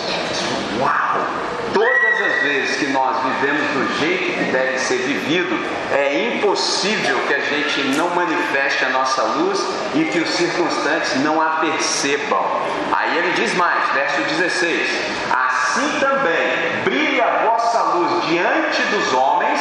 Uau! 0.78 1.26
Todas 1.72 2.20
as 2.20 2.42
vezes 2.42 2.76
que 2.76 2.88
nós 2.88 3.16
vivemos 3.22 3.62
do 3.70 3.98
jeito 4.00 4.38
que 4.38 4.52
deve 4.52 4.78
ser 4.78 4.98
vivido, 4.98 5.58
é 5.90 6.34
impossível 6.34 7.18
que 7.26 7.32
a 7.32 7.40
gente 7.40 7.96
não 7.96 8.10
manifeste 8.10 8.84
a 8.84 8.90
nossa 8.90 9.22
luz 9.22 9.58
e 9.94 10.04
que 10.04 10.18
os 10.18 10.28
circunstantes 10.28 11.16
não 11.22 11.40
a 11.40 11.56
percebam. 11.60 12.44
Aí 12.92 13.16
ele 13.16 13.32
diz 13.32 13.54
mais, 13.54 13.82
verso 13.94 14.20
16: 14.20 14.90
Assim 15.30 16.00
também 16.00 16.82
brilhe 16.84 17.18
a 17.22 17.46
vossa 17.46 17.82
luz 17.94 18.26
diante 18.26 18.82
dos 18.90 19.14
homens, 19.14 19.60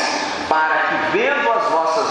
para 0.50 0.76
que, 0.76 1.18
vendo 1.18 1.44
vossas 1.44 1.55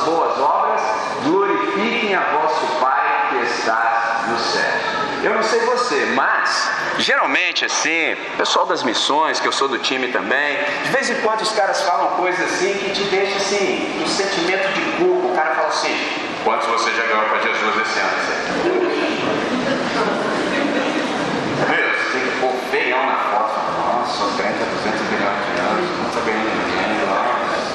boas 0.04 0.38
obras, 0.38 0.80
glorifiquem 1.24 2.14
a 2.14 2.20
vosso 2.20 2.66
Pai 2.80 3.28
que 3.30 3.36
está 3.44 4.24
no 4.28 4.38
céu. 4.38 4.94
Eu 5.22 5.34
não 5.34 5.42
sei 5.42 5.60
você, 5.60 6.12
mas 6.14 6.70
geralmente 6.98 7.64
assim, 7.64 8.14
pessoal 8.36 8.66
das 8.66 8.82
missões, 8.82 9.40
que 9.40 9.48
eu 9.48 9.52
sou 9.52 9.68
do 9.68 9.78
time 9.78 10.08
também, 10.08 10.58
de 10.84 10.90
vez 10.90 11.08
em 11.08 11.14
quando 11.22 11.40
os 11.40 11.50
caras 11.52 11.80
falam 11.82 12.08
coisas 12.08 12.44
assim 12.44 12.74
que 12.74 12.90
te 12.90 13.04
deixa 13.04 13.36
assim, 13.36 14.02
um 14.02 14.06
sentimento 14.06 14.68
de 14.74 14.82
culpa. 14.98 15.28
O 15.28 15.34
cara 15.34 15.54
fala 15.54 15.68
assim: 15.68 15.96
quantos 16.44 16.68
você 16.68 16.90
já 16.90 17.04
ganhou 17.04 17.24
para 17.24 17.40
Jesus 17.40 17.80
esse 17.80 18.00
ano? 18.00 18.10
Meu, 21.70 21.88
você 21.94 22.18
ficou 22.18 22.52
feião 22.70 23.06
na 23.06 23.16
foto. 23.16 23.60
Nossa, 23.78 24.18
sou 24.18 24.28
crente 24.36 24.58
há 24.60 24.66
200 24.66 25.00
milhões 25.08 25.38
de 25.46 25.60
anos, 25.60 25.88
não 25.98 26.08
está 26.08 26.20
ganhando 26.20 26.50
ninguém. 26.50 27.06
Nossa. 27.08 27.74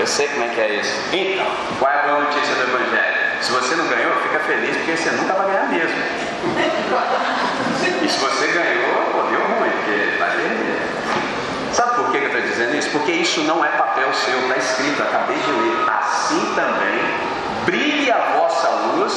Eu 0.00 0.06
sei 0.06 0.28
como 0.28 0.44
é 0.44 0.48
que 0.48 0.58
é 0.58 0.76
isso. 0.76 0.98
Então, 1.12 1.46
qual 1.78 1.92
é 1.92 1.98
a 1.98 2.02
boa 2.04 2.20
notícia 2.20 2.54
do 2.54 2.62
Evangelho? 2.62 3.42
Se 3.42 3.52
você 3.52 3.76
não 3.76 3.86
ganhou, 3.86 4.10
fica 4.22 4.38
feliz 4.40 4.74
porque 4.78 4.96
você 4.96 5.10
nunca 5.10 5.34
vai 5.34 5.46
ganhar 5.48 5.68
mesmo. 5.68 5.94
E 8.02 8.08
se 8.08 8.18
você 8.18 8.46
ganhou, 8.46 8.94
pô, 9.12 9.22
deu 9.28 9.40
ruim, 9.40 9.70
porque 9.70 10.16
vai 10.18 10.30
perder. 10.30 10.80
Sabe 11.74 11.96
por 11.96 12.10
que 12.12 12.16
eu 12.16 12.26
estou 12.28 12.40
dizendo 12.40 12.76
isso? 12.76 12.88
Porque 12.92 13.12
isso 13.12 13.42
não 13.42 13.62
é 13.62 13.68
papel 13.68 14.10
seu, 14.14 14.40
está 14.40 14.56
escrito, 14.56 15.02
acabei 15.02 15.36
de 15.36 15.50
ler. 15.50 15.90
Assim 15.90 16.54
também 16.54 17.04
brilhe 17.66 18.10
a 18.10 18.38
vossa 18.38 18.70
luz 18.96 19.12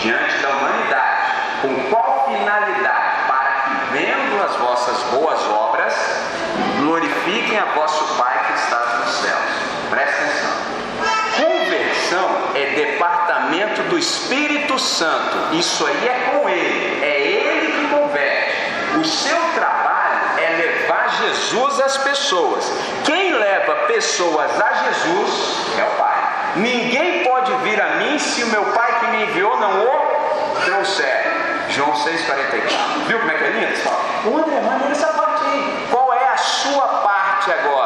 diante 0.00 0.38
da 0.38 0.48
humanidade. 0.48 1.16
Com 1.60 1.74
qual 1.90 2.24
finalidade? 2.30 3.26
Para 3.28 3.50
que, 3.66 3.98
vendo 3.98 4.42
as 4.42 4.56
vossas 4.56 4.96
boas 5.10 5.38
obras, 5.50 5.94
glorifiquem 6.78 7.58
a 7.58 7.66
vosso 7.74 8.02
Pai 8.16 8.46
que 8.46 8.54
está 8.54 8.96
nos 8.98 9.14
céus. 9.16 9.71
Presta 9.92 10.22
atenção. 10.22 10.50
Conversão 11.36 12.30
é 12.54 12.64
departamento 12.74 13.82
do 13.90 13.98
Espírito 13.98 14.78
Santo. 14.78 15.54
Isso 15.54 15.86
aí 15.86 16.08
é 16.08 16.30
com 16.30 16.48
ele. 16.48 17.04
É 17.04 17.20
ele 17.20 17.72
que 17.72 17.94
converte. 17.94 18.98
O 18.98 19.04
seu 19.04 19.36
trabalho 19.54 20.38
é 20.38 20.48
levar 20.48 21.10
Jesus 21.20 21.80
às 21.80 21.98
pessoas. 21.98 22.72
Quem 23.04 23.34
leva 23.34 23.86
pessoas 23.86 24.50
a 24.58 24.72
Jesus 24.84 25.56
é 25.78 25.84
o 25.84 25.90
Pai. 25.98 26.16
Ninguém 26.56 27.24
pode 27.24 27.52
vir 27.56 27.78
a 27.78 27.96
mim 27.96 28.18
se 28.18 28.44
o 28.44 28.46
meu 28.46 28.64
Pai 28.72 28.98
que 28.98 29.06
me 29.08 29.24
enviou 29.24 29.58
não 29.58 29.84
o 29.84 30.64
trouxer. 30.64 31.26
João 31.68 31.92
6,44. 31.92 33.04
Viu 33.08 33.18
como 33.18 33.30
é 33.30 33.34
que 33.34 33.44
é 33.44 33.50
lindo? 33.50 34.38
André, 34.38 34.60
maneira 34.62 34.92
essa 34.92 35.08
parte 35.08 35.44
aí. 35.44 35.86
Qual 35.90 36.14
é 36.14 36.28
a 36.28 36.36
sua 36.38 36.86
parte 37.02 37.52
agora? 37.52 37.81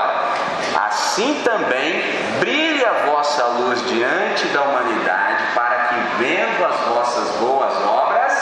Assim 0.97 1.43
também 1.45 2.03
brilhe 2.41 2.83
a 2.83 3.05
vossa 3.05 3.45
luz 3.45 3.87
diante 3.87 4.47
da 4.47 4.63
humanidade, 4.63 5.45
para 5.55 5.77
que, 5.89 5.95
vendo 6.19 6.65
as 6.65 6.81
vossas 6.87 7.37
boas 7.37 7.75
obras, 7.87 8.33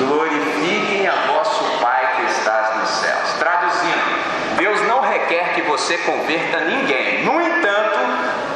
glorifiquem 0.00 1.06
a 1.06 1.12
vosso 1.28 1.62
Pai 1.80 2.16
que 2.16 2.32
estás 2.32 2.76
nos 2.78 2.88
céus. 2.88 3.32
Traduzindo, 3.38 4.56
Deus 4.56 4.82
não 4.88 5.00
requer 5.00 5.54
que 5.54 5.62
você 5.62 5.96
converta 5.98 6.58
ninguém. 6.58 7.24
No 7.24 7.40
entanto, 7.40 8.00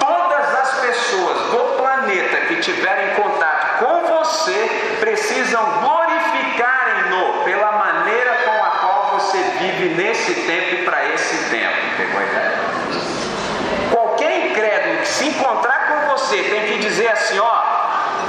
todas 0.01 0.53
as 0.53 0.81
pessoas 0.81 1.39
do 1.53 1.77
planeta 1.79 2.37
que 2.49 2.57
tiverem 2.57 3.15
contato 3.15 3.79
com 3.79 4.19
você 4.19 4.97
precisam 4.99 5.65
glorificarem-no 5.83 7.45
pela 7.45 7.71
maneira 7.71 8.39
com 8.45 8.65
a 8.65 8.71
qual 8.71 9.21
você 9.21 9.39
vive 9.61 9.95
nesse 9.95 10.35
tempo 10.35 10.75
e 10.75 10.85
para 10.85 11.09
esse 11.11 11.49
tempo. 11.49 11.77
Pegou 11.97 12.19
a 12.19 12.25
ideia? 12.25 12.73
Qualquer 13.93 14.47
incrédulo 14.47 14.99
que 14.99 15.09
se 15.09 15.27
encontrar 15.29 15.89
com 15.89 16.17
você 16.17 16.43
tem 16.45 16.67
que 16.67 16.79
dizer 16.79 17.02
assim: 17.13 17.39
ó, 17.39 17.63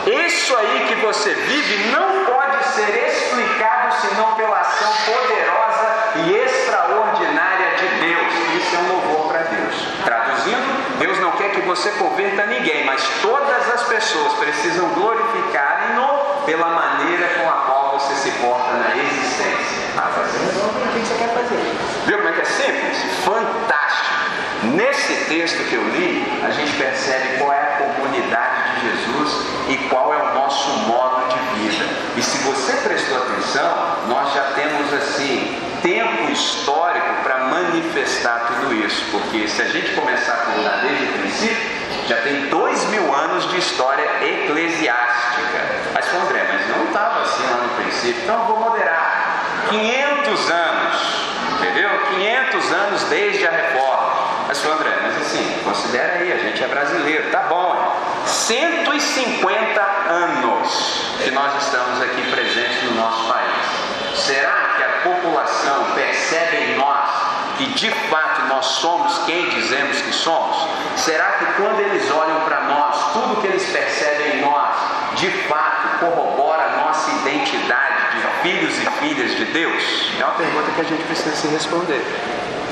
isso 0.06 0.56
aí 0.58 0.86
que 0.88 0.96
você 0.96 1.34
vive 1.34 1.91
não 1.91 2.26
pode 2.26 2.63
ser 2.65 3.08
explicado 3.08 3.96
senão 4.02 4.36
pela 4.36 4.60
ação 4.60 4.91
poderosa 5.06 5.88
e 6.26 6.34
extraordinária 6.34 7.76
de 7.78 7.88
Deus. 8.06 8.34
Isso 8.58 8.76
é 8.76 8.80
um 8.80 8.93
louvor 8.93 9.32
para 9.32 9.39
Deus. 9.43 9.76
Traduzindo, 10.04 11.00
Deus 11.00 11.19
não 11.19 11.32
quer 11.32 11.52
que 11.52 11.62
você 11.62 11.89
converta 11.91 12.46
ninguém, 12.46 12.86
mas 12.86 13.02
todas 13.22 13.74
as 13.74 13.84
pessoas 13.84 14.34
precisam 14.34 14.89
glorificarem-no 14.89 16.43
pela 16.46 16.67
maneira 16.67 17.28
com 17.39 17.50
a 17.50 17.54
qual 17.54 18.00
você 18.00 18.13
se 18.15 18.32
porta 18.39 18.74
na 18.74 18.96
existência. 18.96 19.84
Ah, 19.98 20.10
fazer 20.10 20.39
o 20.39 20.93
que 20.93 21.00
você 21.00 21.15
quer 21.15 21.30
fazer? 21.30 21.76
Viu 22.06 22.17
como 22.17 22.30
é 22.30 22.32
que 22.34 22.41
é 22.41 22.46
simples? 22.46 22.98
Fantástico. 23.24 24.33
Nesse 24.71 25.26
texto 25.26 25.58
que 25.69 25.76
eu 25.76 25.84
li, 25.89 26.41
a 26.43 26.52
gente 26.52 26.71
percebe 26.78 27.38
qual 27.38 27.52
é 27.52 27.60
a 27.60 27.65
comunidade 27.84 28.80
de 28.80 28.89
Jesus 28.89 29.45
e 29.69 29.78
qual 29.89 30.13
é 30.13 30.17
o 30.17 30.34
nosso 30.34 30.69
modo 30.88 31.28
de 31.28 31.60
vida. 31.60 31.86
E 32.15 32.21
se 32.23 32.38
você 32.43 32.73
prestou 32.78 33.17
atenção, 33.17 33.97
nós 34.08 34.34
já 34.34 34.43
temos 34.56 34.93
assim 34.93 35.60
tempo 35.82 36.32
histórico 36.32 37.08
para 37.23 37.39
manifestar 37.39 38.47
tudo 38.47 38.73
isso, 38.73 39.06
porque 39.12 39.47
se 39.47 39.62
a 39.62 39.65
gente 39.65 39.91
começar 39.91 40.34
a 40.34 40.38
contar 40.38 40.78
desde 40.78 41.04
o 41.04 41.13
princípio, 41.19 41.84
já 42.08 42.17
tem 42.21 42.47
dois 42.47 42.86
mil 42.86 43.13
anos 43.13 43.49
de 43.49 43.58
história 43.58 44.06
eclesiástica. 44.21 45.84
Mas 45.93 46.06
André, 46.13 46.45
mas 46.47 46.78
não 46.78 46.86
estava 46.86 47.21
assim 47.21 47.43
lá 47.43 47.58
no 47.58 47.69
princípio, 47.84 48.23
então 48.23 48.45
vou 48.45 48.60
moderar. 48.62 49.65
500 49.69 50.52
anos, 50.52 51.26
entendeu? 51.60 51.89
500 52.15 52.71
anos 52.71 53.04
desde 53.04 53.47
a 53.47 53.52
reforma. 53.52 54.22
Mas 54.47 54.60
foi 54.60 54.71
André, 54.71 54.99
mas 55.01 55.17
assim, 55.17 55.60
considera 55.63 56.13
aí, 56.19 56.32
a 56.32 56.38
gente 56.38 56.63
é 56.63 56.67
brasileiro, 56.67 57.32
tá 57.32 57.43
bom. 57.43 57.95
150 58.25 59.82
anos 60.10 61.03
que 61.23 61.32
nós 61.32 61.63
estamos 61.63 62.01
aqui 62.01 62.21
presentes 62.29 62.84
no 62.84 62.95
nosso 62.95 63.32
país. 63.32 64.19
Será 64.19 64.75
que 64.77 64.84
a 64.84 65.12
população 65.12 65.86
percebe 65.95 66.58
em 66.58 66.75
nós 66.77 67.10
que 67.58 67.65
de 67.73 67.91
fato 68.10 68.47
nós 68.47 68.65
somos 68.65 69.19
quem 69.25 69.49
dizemos 69.49 70.01
que 70.01 70.13
somos? 70.13 70.67
Será 70.97 71.25
que 71.34 71.45
quando 71.62 71.79
eles 71.79 72.10
olham 72.12 72.41
para 72.41 72.62
nós, 72.62 73.13
tudo 73.13 73.41
que 73.41 73.47
eles 73.47 73.65
percebem 73.69 74.38
em 74.38 74.41
nós, 74.41 74.75
de 75.15 75.29
fato 75.47 75.99
corrobora 75.99 76.63
a 76.63 76.86
nossa 76.86 77.12
identidade 77.12 78.17
de 78.17 78.41
filhos 78.41 78.73
e 78.77 78.86
filhas 78.99 79.36
de 79.36 79.45
Deus? 79.45 80.12
É 80.19 80.25
uma 80.25 80.34
pergunta 80.34 80.71
que 80.71 80.82
a 80.82 80.86
gente 80.86 81.03
precisa 81.03 81.36
se 81.36 81.47
responder. 81.47 82.03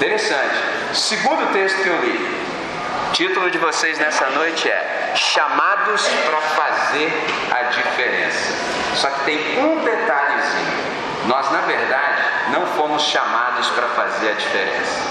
Interessante. 0.02 0.56
Segundo 0.96 1.54
texto 1.54 1.84
que 1.84 1.88
eu 1.88 2.02
li, 2.02 2.48
título 3.14 3.52
de 3.52 3.60
vocês 3.60 4.00
nessa 4.00 4.32
noite 4.32 4.68
é 4.68 5.12
Chamados 5.14 6.08
para 6.26 6.42
fazer 6.42 7.14
a 7.52 7.62
diferença. 7.66 8.52
Só 8.96 9.12
que 9.12 9.26
tem 9.26 9.64
um 9.64 9.84
detalhezinho. 9.84 11.28
Nós, 11.28 11.52
na 11.52 11.62
verdade, 11.62 12.24
não 12.52 12.66
fomos 12.66 13.04
chamados 13.04 13.68
para 13.70 13.90
fazer 13.90 14.30
a 14.30 14.34
diferença. 14.34 15.02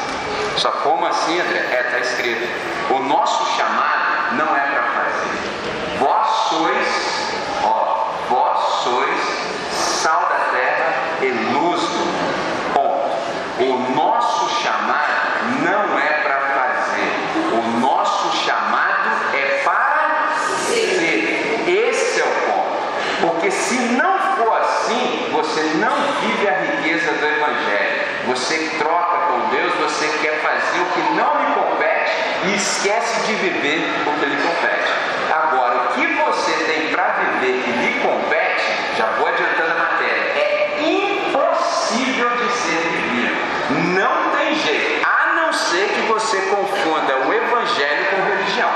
Só 0.56 0.72
como 0.82 1.06
assim, 1.06 1.38
André? 1.38 1.60
É, 1.70 1.82
está 1.86 1.98
escrito. 2.00 2.48
O 2.92 2.98
nosso 2.98 3.56
chamado 3.56 4.34
não 4.34 4.56
é 4.56 4.60
para 4.60 4.82
fazer. 4.82 5.98
Vós 6.00 6.26
sois, 6.48 7.32
ó, 7.62 8.12
vós 8.28 8.58
sois 8.82 9.20
sal 9.70 10.22
da 10.22 10.50
terra 10.50 10.94
e 11.22 11.28
luz 11.52 11.69
chamado 14.70 15.10
não 15.62 15.98
é 15.98 16.12
para 16.22 16.40
fazer. 16.40 17.12
O 17.52 17.80
nosso 17.80 18.36
chamado 18.44 19.10
é 19.34 19.62
para 19.64 20.32
ser. 20.66 21.64
Esse 21.66 22.20
é 22.20 22.24
o 22.24 22.52
ponto. 22.52 23.30
Porque 23.32 23.50
se 23.50 23.74
não 23.74 24.18
for 24.36 24.56
assim, 24.58 25.28
você 25.32 25.62
não 25.78 25.96
vive 26.20 26.48
a 26.48 26.60
riqueza 26.60 27.12
do 27.12 27.26
Evangelho. 27.26 28.00
Você 28.28 28.70
troca 28.78 29.18
com 29.26 29.48
Deus, 29.48 29.74
você 29.74 30.06
quer 30.22 30.40
fazer 30.40 30.80
o 30.80 30.86
que 30.86 31.14
não 31.14 31.34
lhe 31.40 31.54
compete 31.54 32.12
e 32.46 32.54
esquece 32.54 33.26
de 33.26 33.34
viver 33.34 33.90
o 34.06 34.20
que 34.20 34.26
lhe 34.26 34.36
compete. 34.36 34.92
Agora, 35.32 35.76
o 35.76 35.88
que 35.94 36.06
você 36.06 36.52
tem 36.64 36.92
para 36.92 37.08
viver 37.40 37.62
que 37.64 37.70
lhe 37.70 38.00
compete, 38.00 38.64
já 38.96 39.06
vou 39.18 39.26
adiantar 39.26 39.49
ser 45.70 45.88
que 45.90 46.00
você 46.08 46.36
confunda 46.50 47.16
o 47.28 47.32
evangelho 47.32 48.06
com 48.10 48.22
religião. 48.24 48.70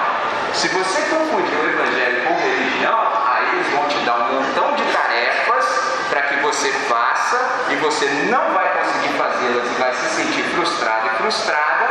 Se 0.53 0.69
você 0.69 1.03
confunde 1.11 1.51
o 1.51 1.69
evangelho 1.69 2.23
com 2.23 2.35
religião, 2.35 3.01
aí 3.27 3.49
eles 3.55 3.67
vão 3.73 3.89
te 3.89 3.99
dar 4.05 4.15
um 4.15 4.35
montão 4.35 4.77
de 4.77 4.85
tarefas 4.93 5.65
para 6.09 6.23
que 6.23 6.37
você 6.37 6.71
faça 6.89 7.67
e 7.71 7.77
você 7.77 8.07
não 8.31 8.55
vai 8.55 8.69
conseguir 8.79 9.13
fazê-las 9.19 9.67
e 9.67 9.75
vai 9.75 9.93
se 9.93 10.09
sentir 10.15 10.45
frustrado 10.55 11.09
e 11.09 11.19
frustrada, 11.19 11.89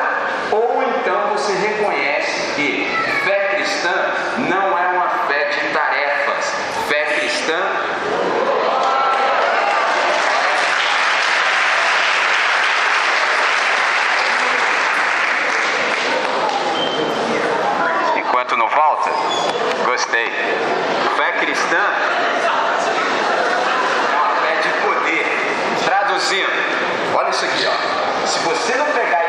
ou 0.52 0.82
então 0.82 1.28
você 1.34 1.52
reconhece 1.52 2.54
que 2.56 2.90
fé 3.26 3.56
cristã 3.56 4.14
volta. 19.04 19.12
Gostei. 19.86 20.32
Fé 21.18 21.32
cristã 21.40 21.78
é 24.12 24.16
uma 24.16 24.36
fé 24.36 24.56
de 24.62 24.70
poder. 24.82 25.26
Traduzindo, 25.86 26.50
olha 27.16 27.30
isso 27.30 27.46
aqui, 27.46 27.68
ó. 27.68 28.28
Se 28.28 28.40
você 28.40 28.76
não 28.76 28.86
pegar 28.88 29.23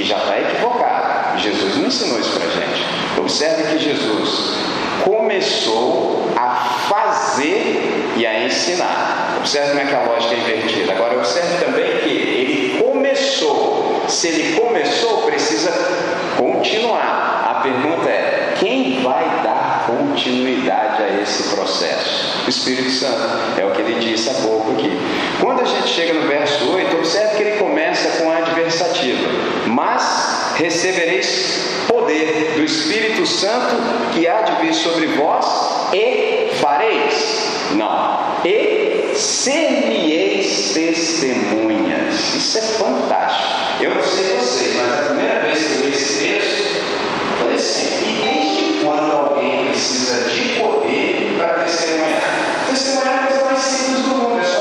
que 0.00 0.08
já 0.08 0.16
está 0.16 0.40
equivocado. 0.40 1.38
Jesus 1.38 1.76
não 1.76 1.86
ensinou 1.86 2.18
isso 2.18 2.30
para 2.30 2.48
a 2.48 2.50
gente. 2.50 2.84
Observe 3.18 3.62
que 3.64 3.78
Jesus 3.78 4.56
começou 5.04 6.30
a 6.36 6.54
fazer 6.88 8.12
e 8.16 8.26
a 8.26 8.44
ensinar. 8.44 9.36
Observe 9.38 9.68
como 9.68 9.80
é 9.80 9.84
que 9.84 9.94
a 9.94 10.04
lógica 10.04 10.34
é 10.34 10.38
invertida. 10.38 10.92
Agora, 10.92 11.18
observe 11.18 11.64
também 11.64 11.98
que 11.98 12.08
ele 12.08 12.82
começou. 12.82 14.02
Se 14.08 14.28
ele 14.28 14.58
começou, 14.58 15.22
precisa 15.22 15.70
continuar. 16.38 17.46
A 17.50 17.54
pergunta 17.62 18.08
é: 18.08 18.39
quem 18.60 19.02
vai 19.02 19.24
dar 19.42 19.86
continuidade 19.86 21.02
a 21.02 21.22
esse 21.22 21.44
processo? 21.54 22.44
O 22.46 22.50
Espírito 22.50 22.90
Santo, 22.90 23.58
é 23.58 23.64
o 23.64 23.70
que 23.70 23.80
ele 23.80 23.98
disse 24.00 24.28
há 24.28 24.34
tá 24.34 24.40
pouco 24.42 24.72
aqui. 24.72 24.90
Quando 25.40 25.62
a 25.62 25.64
gente 25.64 25.88
chega 25.88 26.12
no 26.12 26.28
verso 26.28 26.70
8, 26.70 26.94
observe 26.94 27.36
que 27.36 27.42
ele 27.42 27.58
começa 27.58 28.22
com 28.22 28.30
a 28.30 28.36
adversativa: 28.36 29.26
Mas 29.66 30.56
recebereis 30.56 31.70
poder 31.88 32.52
do 32.56 32.62
Espírito 32.62 33.24
Santo 33.24 33.76
que 34.12 34.28
há 34.28 34.42
de 34.42 34.60
vir 34.60 34.74
sobre 34.74 35.06
vós 35.06 35.46
e 35.94 36.50
fareis. 36.60 37.70
Não, 37.72 38.42
e 38.44 39.14
sermieis 39.16 40.72
testemunhas. 40.74 42.34
Isso 42.34 42.58
é 42.58 42.60
fantástico. 42.60 43.48
Eu 43.80 43.94
não 43.94 44.02
sei 44.02 44.36
você, 44.36 44.74
mas 44.76 44.92
a 44.92 45.02
primeira 45.06 45.40
vez 45.40 45.58
que 45.58 45.72
eu 45.76 45.80
li 45.80 45.92
esse 45.92 46.18
texto, 46.18 46.69
Deus. 47.60 47.76
E 48.02 48.22
desde 48.22 48.84
quando 48.84 49.12
alguém 49.12 49.66
precisa 49.66 50.28
de 50.28 50.60
poder 50.60 51.36
para 51.38 51.64
testemunhar? 51.64 52.22
Testemunhar 52.68 53.14
é 53.14 53.18
a 53.18 53.26
coisa 53.26 53.44
mais 53.44 53.58
simples 53.58 54.04
do 54.04 54.08
mundo, 54.08 54.40
é 54.40 54.44
só 54.44 54.59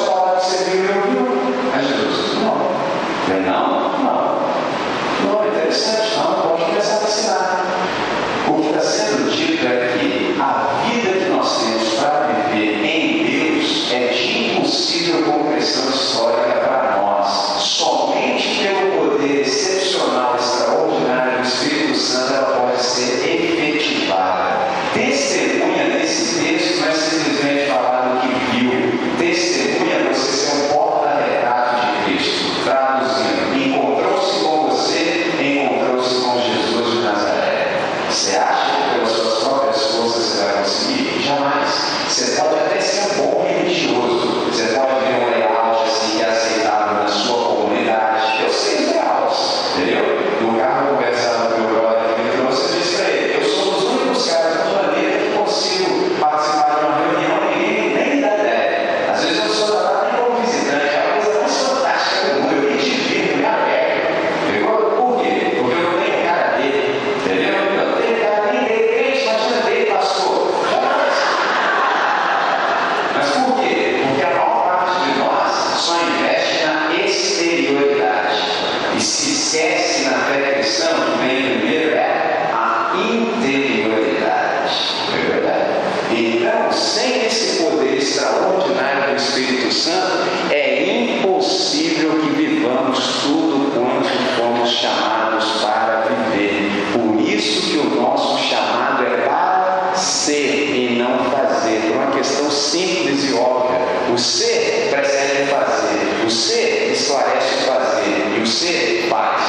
ser 108.59 109.05
é 109.05 109.09
paz. 109.09 109.41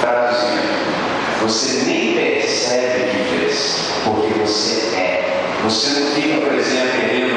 Tá 0.00 0.08
Traduzindo, 0.08 1.42
você 1.42 1.84
nem 1.84 2.14
percebe 2.14 3.10
que 3.10 3.38
fez, 3.38 3.76
porque 4.04 4.32
você 4.40 4.96
é. 4.96 5.58
Você 5.64 6.00
não 6.00 6.06
fica, 6.12 6.40
por 6.40 6.54
exemplo, 6.54 7.02
em 7.02 7.34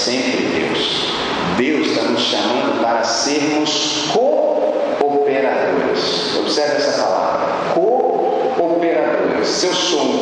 sempre 0.00 0.48
Deus. 0.48 1.10
Deus 1.58 1.88
está 1.88 2.04
nos 2.04 2.22
chamando 2.22 2.80
para 2.82 3.04
sermos 3.04 4.08
cooperadores. 4.98 6.36
Observe 6.38 6.76
essa 6.76 7.02
palavra: 7.02 7.74
cooperadores. 8.56 9.46
Se 9.46 9.66
eu 9.66 9.74
sou 9.74 10.00
um 10.00 10.19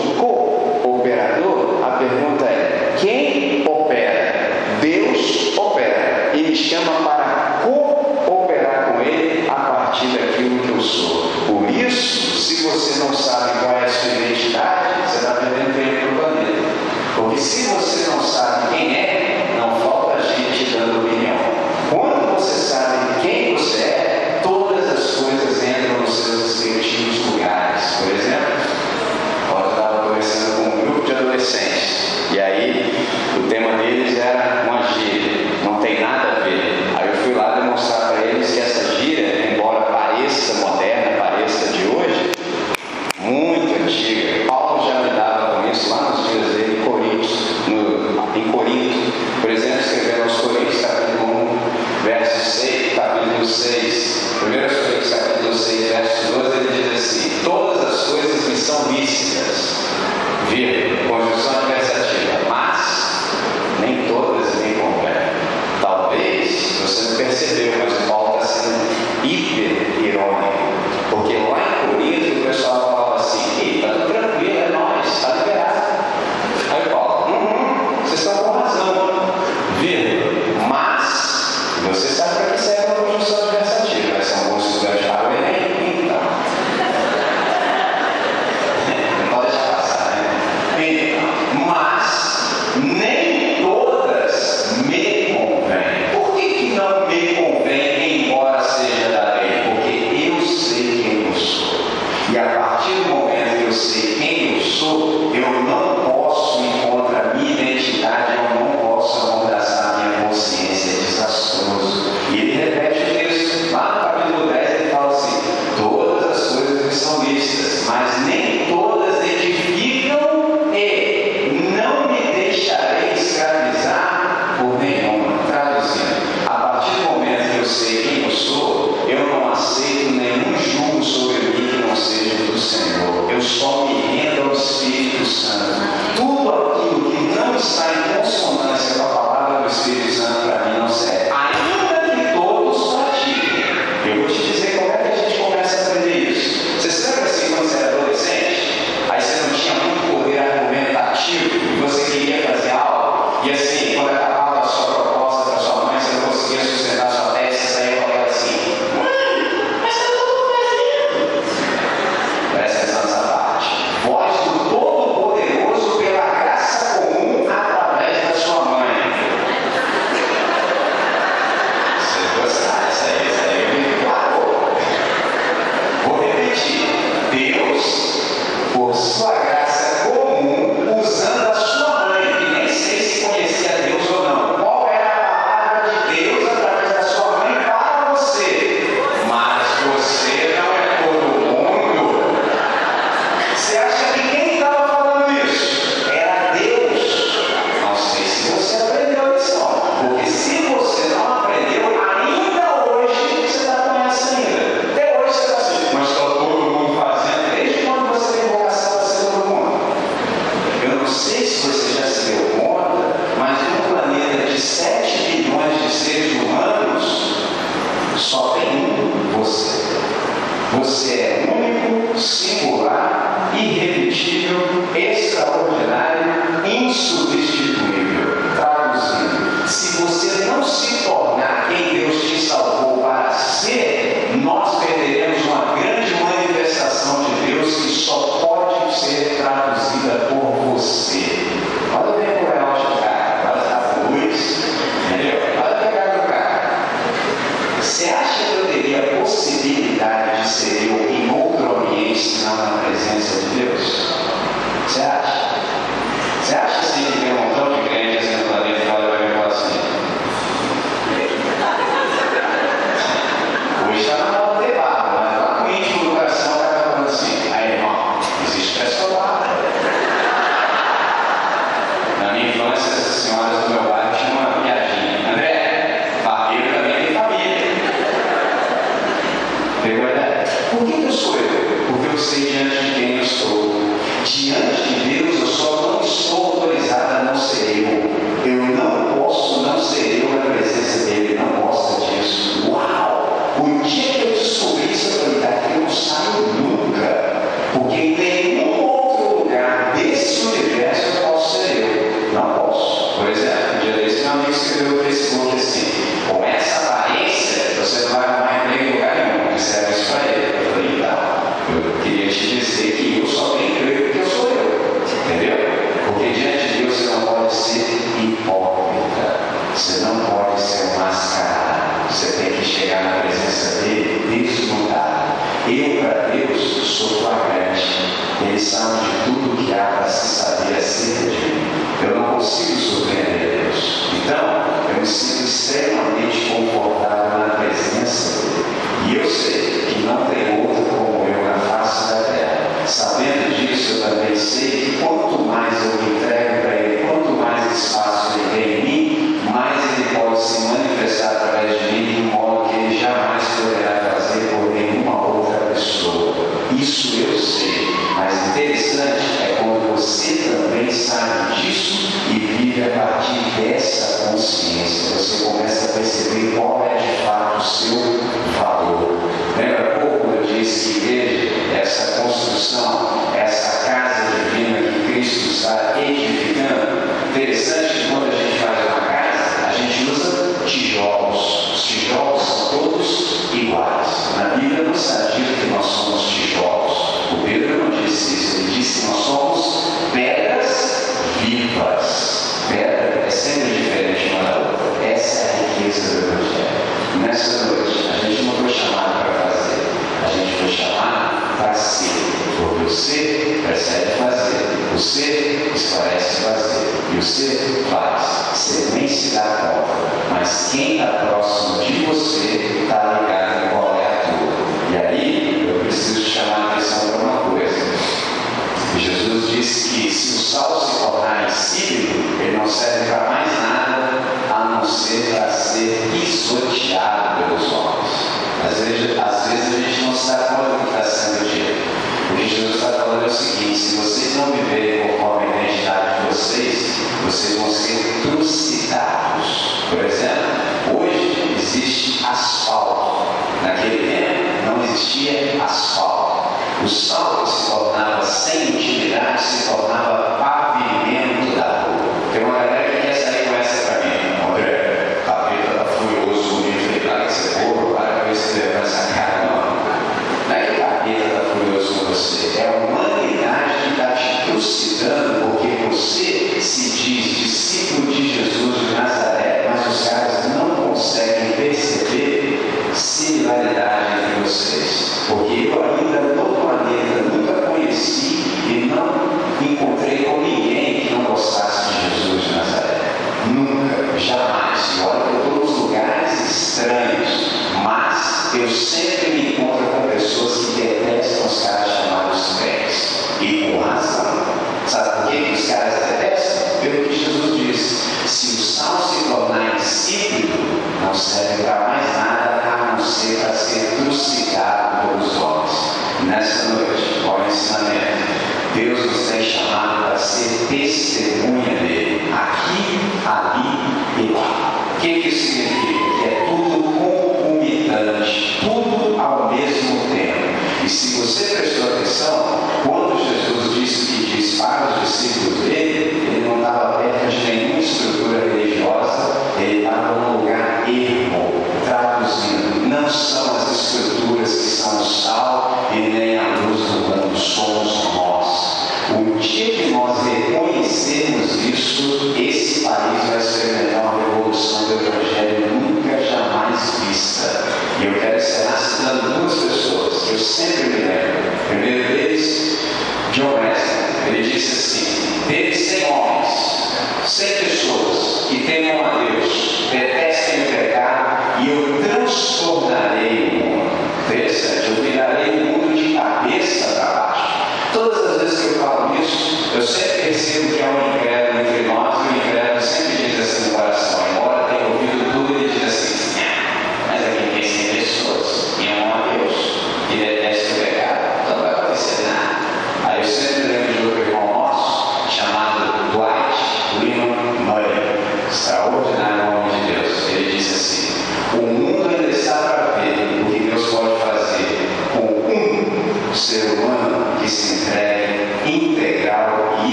você 81.88 82.08
sabe 82.08 82.36
para 82.36 82.54
que 82.54 82.60
serve 82.60 82.77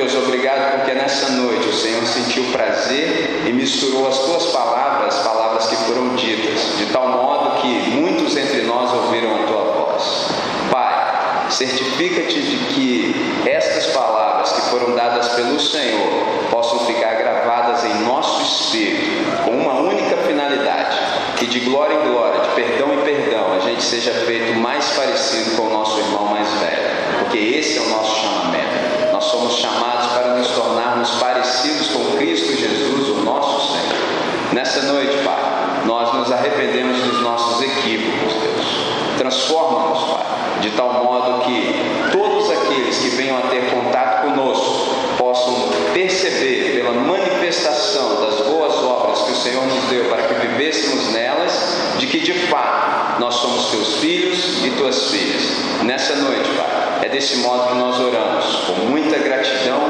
Deus, 0.00 0.14
obrigado 0.14 0.78
porque 0.78 0.94
nessa 0.94 1.28
noite 1.32 1.68
o 1.68 1.74
Senhor 1.74 2.02
sentiu 2.06 2.42
prazer 2.44 3.42
e 3.46 3.52
misturou 3.52 4.08
as 4.08 4.18
tuas 4.20 4.46
palavras, 4.46 5.14
palavras 5.16 5.66
que 5.66 5.76
foram 5.76 6.16
ditas, 6.16 6.78
de 6.78 6.86
tal 6.86 7.06
modo 7.08 7.60
que 7.60 7.68
muitos 7.90 8.34
entre 8.34 8.62
nós 8.62 8.90
ouviram 8.94 9.34
a 9.34 9.46
tua 9.46 9.62
voz. 9.62 10.28
Pai, 10.70 11.50
certifica-te 11.50 12.40
de 12.40 12.56
que 12.72 13.14
estas 13.44 13.88
palavras 13.88 14.50
que 14.52 14.62
foram 14.70 14.94
dadas 14.94 15.28
pelo 15.34 15.60
Senhor 15.60 16.48
possam 16.50 16.78
ficar 16.86 17.16
gravadas 17.16 17.84
em 17.84 18.00
nosso 18.00 18.40
espírito, 18.40 19.44
com 19.44 19.50
uma 19.50 19.74
única 19.80 20.16
finalidade: 20.16 20.96
que 21.36 21.44
de 21.44 21.60
glória 21.60 21.92
em 21.92 22.10
glória, 22.10 22.40
de 22.40 22.48
perdão 22.54 22.94
em 22.94 23.02
perdão, 23.02 23.52
a 23.52 23.58
gente 23.58 23.82
seja 23.82 24.12
feito 24.24 24.58
mais 24.58 24.82
parecido 24.92 25.56
com 25.56 25.64
o 25.64 25.70
nosso 25.70 25.98
irmão 25.98 26.24
mais 26.24 26.48
velho, 26.54 26.88
porque 27.18 27.36
esse 27.36 27.76
é 27.76 27.82
o 27.82 27.88
nosso 27.90 28.18
chamamento. 28.18 28.99
Nós 29.20 29.30
somos 29.32 29.58
chamados 29.58 30.12
para 30.12 30.34
nos 30.34 30.48
tornarmos 30.48 31.10
parecidos 31.20 31.88
com 31.88 32.16
Cristo 32.16 32.56
Jesus, 32.56 33.06
o 33.10 33.22
nosso 33.22 33.74
Senhor. 33.74 34.54
Nessa 34.54 34.80
noite, 34.90 35.14
Pai, 35.22 35.82
nós 35.84 36.14
nos 36.14 36.32
arrependemos 36.32 36.98
dos 37.02 37.20
nossos 37.20 37.60
equívocos, 37.60 38.32
Deus. 38.32 39.18
Transforma-nos, 39.18 40.04
Pai, 40.04 40.60
de 40.62 40.70
tal 40.70 41.04
modo 41.04 41.44
que 41.44 42.10
todos 42.10 42.50
aqueles 42.50 42.96
que 42.96 43.10
venham 43.10 43.36
a 43.36 43.42
ter 43.42 43.68
contato 43.68 44.22
conosco 44.22 44.94
possam 45.18 45.68
perceber 45.92 46.80
pela 46.80 46.92
manifestação 46.92 48.22
das 48.22 48.40
boas 48.46 48.74
obras 48.76 49.20
que 49.20 49.32
o 49.32 49.36
Senhor 49.36 49.66
nos 49.66 49.84
deu 49.90 50.06
para 50.06 50.22
que 50.22 50.46
vivêssemos 50.46 51.12
nelas, 51.12 51.76
de 51.98 52.06
que 52.06 52.20
de 52.20 52.32
fato 52.48 53.20
nós 53.20 53.34
somos 53.34 53.66
teus 53.66 53.96
filhos 53.96 54.64
e 54.64 54.70
tuas 54.78 55.10
filhas. 55.10 55.42
Nessa 55.82 56.16
noite, 56.16 56.48
Pai, 56.56 56.69
desse 57.10 57.38
modo 57.38 57.68
que 57.68 57.74
nós 57.74 57.98
oramos, 57.98 58.46
com 58.66 58.72
muita 58.86 59.18
gratidão, 59.18 59.80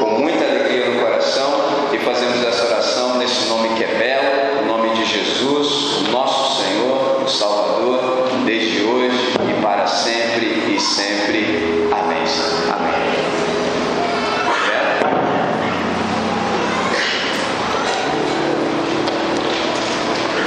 com 0.00 0.10
muita 0.10 0.44
alegria 0.44 0.86
no 0.86 1.00
coração 1.00 1.88
e 1.92 1.98
fazemos 1.98 2.42
essa 2.44 2.66
oração 2.66 3.18
nesse 3.18 3.48
nome 3.48 3.70
que 3.70 3.82
é 3.82 3.94
belo, 3.94 4.62
o 4.62 4.66
nome 4.66 4.90
de 4.90 5.04
Jesus, 5.04 6.06
o 6.06 6.10
nosso 6.12 6.62
Senhor, 6.62 7.22
o 7.22 7.28
Salvador, 7.28 8.28
desde 8.44 8.82
hoje 8.82 9.34
e 9.48 9.60
para 9.60 9.86
sempre 9.86 10.74
e 10.74 10.80
sempre. 10.80 11.88
Amém. 11.90 12.22
Amém. 12.72 12.98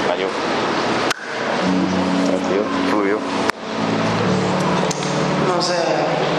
Valeu. 0.08 0.30
Tranquilo, 2.26 2.66
fluiu. 2.90 3.20
Irmãos, 5.62 5.70
é. 5.70 6.31